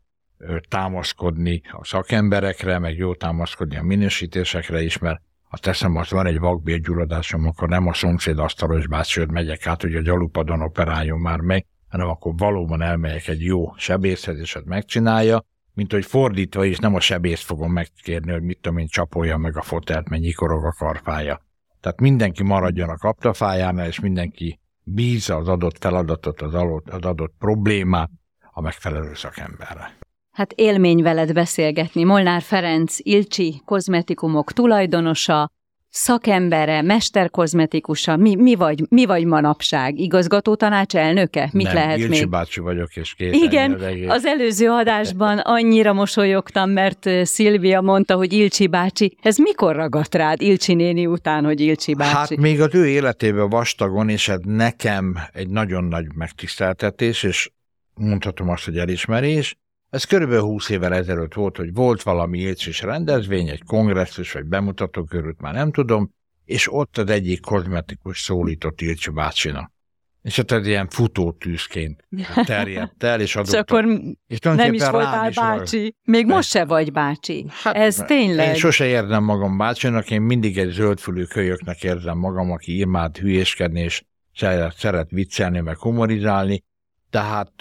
támaszkodni 0.70 1.62
a 1.72 1.86
szakemberekre, 1.86 2.80
meg 2.80 2.98
jó 2.98 3.16
támaszkodni 3.16 3.78
a 3.78 3.84
minősítésekre 3.84 4.82
is, 4.82 4.98
mert 4.98 5.22
ha 5.44 5.58
teszem, 5.58 5.96
azt 5.96 6.10
van 6.12 6.26
egy 6.26 6.40
vakbélgyulladásom, 6.40 7.46
akkor 7.46 7.70
nem 7.70 7.88
a 7.88 7.94
szomszéd 7.94 8.40
asztalos 8.40 8.88
bácsőd 8.88 9.32
megyek 9.32 9.68
át, 9.68 9.82
hogy 9.82 9.96
a 9.96 10.02
gyalupadon 10.02 10.62
operáljon 10.62 11.20
már 11.20 11.40
meg, 11.40 11.66
hanem 11.88 12.08
akkor 12.08 12.34
valóban 12.38 12.82
elmegyek 12.82 13.28
egy 13.28 13.42
jó 13.42 13.74
sebészhez, 13.76 14.40
és 14.40 14.56
ezt 14.56 14.66
megcsinálja, 14.66 15.46
mint 15.76 15.92
hogy 15.92 16.06
fordítva 16.06 16.66
is 16.66 16.78
nem 16.78 16.96
a 16.96 17.00
sebész 17.00 17.42
fogom 17.42 17.72
megkérni, 17.72 18.32
hogy 18.32 18.42
mit 18.42 18.60
tudom 18.62 18.78
én, 18.78 18.88
csapolja 18.88 19.38
meg 19.38 19.58
a 19.58 19.62
fotelt, 19.62 20.10
mert 20.10 20.22
nyikorog 20.22 20.66
a 20.66 20.76
karfája. 20.78 21.42
Tehát 21.82 22.00
mindenki 22.00 22.44
maradjon 22.44 22.90
a 22.90 22.98
kaptafájánál, 22.98 23.88
és 23.88 24.00
mindenki 24.00 24.60
bízza 24.84 25.36
az 25.36 25.48
adott 25.48 25.78
feladatot, 25.78 26.42
az 26.42 26.54
adott, 26.54 26.90
az 26.90 27.04
adott 27.04 27.34
problémát 27.40 28.10
a 28.52 28.62
megfelelő 28.62 29.14
szakemberre. 29.14 29.98
Hát 30.32 30.54
élmény 30.54 31.02
veled 31.02 31.34
beszélgetni. 31.34 32.04
Molnár 32.04 32.42
Ferenc, 32.42 32.98
Ilcsi 33.00 33.62
kozmetikumok 33.66 34.52
tulajdonosa, 34.52 35.52
szakembere, 35.96 36.82
mesterkozmetikusa, 36.82 38.16
mi, 38.16 38.36
mi, 38.36 38.56
vagy, 38.56 38.84
mi 38.90 39.06
vagy 39.06 39.26
manapság? 39.26 40.00
Igazgató 40.00 40.56
tanács 40.56 40.96
elnöke? 40.96 41.50
Mit 41.54 41.66
Nem, 41.66 41.74
lehet 41.76 41.98
Ilcsi 41.98 42.10
még? 42.10 42.30
bácsi 42.30 42.60
vagyok, 42.60 42.96
és 42.96 43.14
kész. 43.14 43.34
Igen, 43.34 43.74
az, 43.74 43.82
az 44.08 44.26
előző 44.26 44.70
adásban 44.70 45.38
annyira 45.38 45.94
mosolyogtam, 45.94 46.70
mert 46.70 47.10
Szilvia 47.24 47.82
mondta, 47.82 48.16
hogy 48.16 48.34
Ilcsi 48.34 48.68
bácsi, 48.68 49.18
ez 49.22 49.38
mikor 49.38 49.76
ragadt 49.76 50.16
rád 50.16 50.42
Ilcsi 50.42 50.74
néni 50.74 51.06
után, 51.06 51.46
hogy 51.46 51.60
Ilcsi 51.60 51.94
bácsi? 51.94 52.16
Hát 52.16 52.36
még 52.36 52.62
az 52.62 52.76
ő 52.76 52.88
életében 52.88 53.50
vastagon, 53.50 54.10
és 54.10 54.28
ez 54.28 54.40
nekem 54.44 55.18
egy 55.34 55.50
nagyon 55.50 55.84
nagy 55.84 56.06
megtiszteltetés, 56.16 57.24
és 57.24 57.52
mondhatom 57.94 58.50
azt, 58.50 58.66
hogy 58.66 58.78
elismerés, 58.78 59.58
ez 59.89 60.04
körülbelül 60.04 60.43
20 60.43 60.69
évvel 60.69 60.93
ezelőtt 60.93 61.34
volt, 61.34 61.58
hogy 61.58 61.74
volt 61.74 62.04
valami 62.04 62.39
écsis 62.39 62.82
rendezvény, 62.82 63.48
egy 63.48 63.63
kongresszus 63.63 64.32
vagy 64.32 64.45
bemutató 64.45 65.04
körült, 65.04 65.41
már 65.41 65.54
nem 65.54 65.71
tudom, 65.71 66.13
és 66.45 66.74
ott 66.74 66.98
az 66.98 67.10
egyik 67.10 67.41
kozmetikus 67.41 68.21
szólított 68.21 68.82
Ilcsi 68.82 69.10
bácsinak. 69.10 69.74
És 70.21 70.38
ott 70.38 70.52
ez 70.52 70.67
ilyen 70.67 70.88
futótűzként 70.89 72.08
terjedt 72.45 73.04
el, 73.04 73.21
és 73.21 73.36
adott. 73.36 73.54
És 73.54 73.60
akkor 73.60 73.86
és 74.28 74.39
nem 74.39 74.74
is 74.74 74.89
voltál 74.89 75.30
is 75.30 75.36
bácsi. 75.36 75.80
Van. 75.80 75.95
Még 76.04 76.26
most 76.26 76.50
se 76.50 76.65
vagy 76.65 76.91
bácsi. 76.91 77.45
Hát, 77.63 77.76
ez 77.76 77.95
tényleg. 77.95 78.48
Én 78.48 78.54
sose 78.54 78.86
érzem 78.86 79.24
magam 79.24 79.58
bácsinak, 79.58 80.12
én 80.12 80.21
mindig 80.21 80.58
egy 80.58 80.69
zöldfülű 80.69 81.24
kölyöknek 81.24 81.84
érzem 81.84 82.17
magam, 82.17 82.52
aki 82.52 82.80
imád 82.80 83.17
hülyéskedni, 83.17 83.82
és 83.82 84.04
szeret, 84.36 84.76
szeret 84.78 85.10
viccelni, 85.10 85.60
meg 85.60 85.78
humorizálni. 85.78 86.63
Tehát 87.10 87.54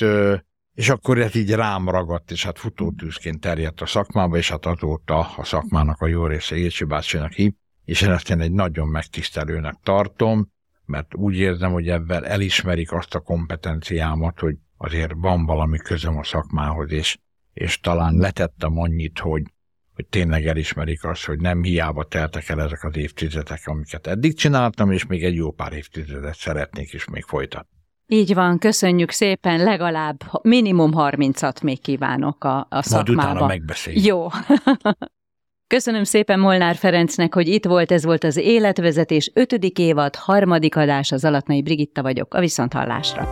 és 0.75 0.89
akkor 0.89 1.19
ez 1.19 1.35
így 1.35 1.55
rám 1.55 1.89
ragadt, 1.89 2.31
és 2.31 2.45
hát 2.45 2.59
futótűzként 2.59 3.41
terjedt 3.41 3.81
a 3.81 3.87
szakmába, 3.87 4.37
és 4.37 4.51
hát 4.51 4.67
azóta 4.67 5.19
a 5.37 5.45
szakmának 5.45 6.01
a 6.01 6.07
jó 6.07 6.27
része 6.27 6.57
Jécsi 6.57 6.85
bácsinak 6.85 7.33
hív, 7.33 7.53
és 7.85 8.01
én 8.01 8.11
ezt 8.11 8.31
én 8.31 8.41
egy 8.41 8.53
nagyon 8.53 8.89
megtisztelőnek 8.89 9.75
tartom, 9.83 10.53
mert 10.85 11.15
úgy 11.15 11.37
érzem, 11.37 11.73
hogy 11.73 11.89
ebben 11.89 12.25
elismerik 12.25 12.93
azt 12.93 13.15
a 13.15 13.21
kompetenciámat, 13.21 14.41
hogy 14.41 14.57
azért 14.77 15.13
van 15.17 15.45
valami 15.45 15.79
közöm 15.79 16.19
a 16.19 16.25
szakmához, 16.25 16.91
és, 16.91 17.19
és 17.53 17.81
talán 17.81 18.15
letettem 18.15 18.79
annyit, 18.79 19.19
hogy, 19.19 19.43
hogy 19.95 20.07
tényleg 20.07 20.47
elismerik 20.47 21.05
azt, 21.05 21.25
hogy 21.25 21.41
nem 21.41 21.63
hiába 21.63 22.05
teltek 22.05 22.49
el 22.49 22.63
ezek 22.63 22.85
az 22.85 22.97
évtizedek, 22.97 23.67
amiket 23.67 24.07
eddig 24.07 24.37
csináltam, 24.37 24.91
és 24.91 25.07
még 25.07 25.25
egy 25.25 25.35
jó 25.35 25.51
pár 25.51 25.73
évtizedet 25.73 26.37
szeretnék 26.37 26.93
is 26.93 27.05
még 27.05 27.23
folytatni. 27.23 27.74
Így 28.07 28.35
van, 28.35 28.59
köszönjük 28.59 29.11
szépen, 29.11 29.63
legalább 29.63 30.17
minimum 30.43 30.91
30-at 30.95 31.63
még 31.63 31.81
kívánok 31.81 32.45
a, 32.45 32.67
a 32.71 32.83
szakmába. 32.83 33.23
Majd 33.23 33.35
utána 33.35 33.47
megbeszéljük. 33.47 34.05
Jó. 34.05 34.27
Köszönöm 35.67 36.05
szépen 36.05 36.41
Molnár 36.41 36.77
Ferencnek, 36.77 37.35
hogy 37.35 37.49
itt 37.49 37.65
volt, 37.65 37.93
ez 37.93 38.05
volt 38.05 38.25
az 38.25 38.37
Életvezetés 38.37 39.31
5. 39.35 39.53
évad, 39.79 40.17
harmadik 40.17 40.77
adás, 40.77 41.13
az 41.13 41.25
Alatnai 41.25 41.63
Brigitta 41.63 42.03
vagyok, 42.03 42.35
a 42.35 42.41
Viszonthallásra. 42.41 43.29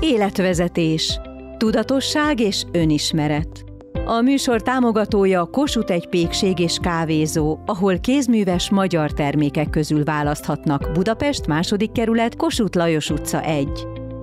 Életvezetés. 0.00 1.20
Tudatosság 1.56 2.40
és 2.40 2.62
önismeret. 2.72 3.64
A 4.04 4.20
műsor 4.20 4.62
támogatója 4.62 5.44
Kossuth 5.44 5.92
egy 5.92 6.08
pékség 6.08 6.58
és 6.58 6.78
kávézó, 6.82 7.58
ahol 7.66 7.98
kézműves 7.98 8.70
magyar 8.70 9.12
termékek 9.12 9.70
közül 9.70 10.04
választhatnak 10.04 10.90
Budapest 10.92 11.46
második 11.46 11.92
kerület 11.92 12.36
Kossuth 12.36 12.76
Lajos 12.76 13.10
utca 13.10 13.42
1. 13.42 13.68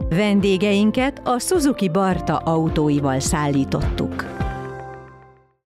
Vendégeinket 0.10 1.22
a 1.24 1.39
Suzuki 1.39 1.89
Barta 1.89 2.38
autóival 2.38 3.20
szállítottuk. 3.20 4.46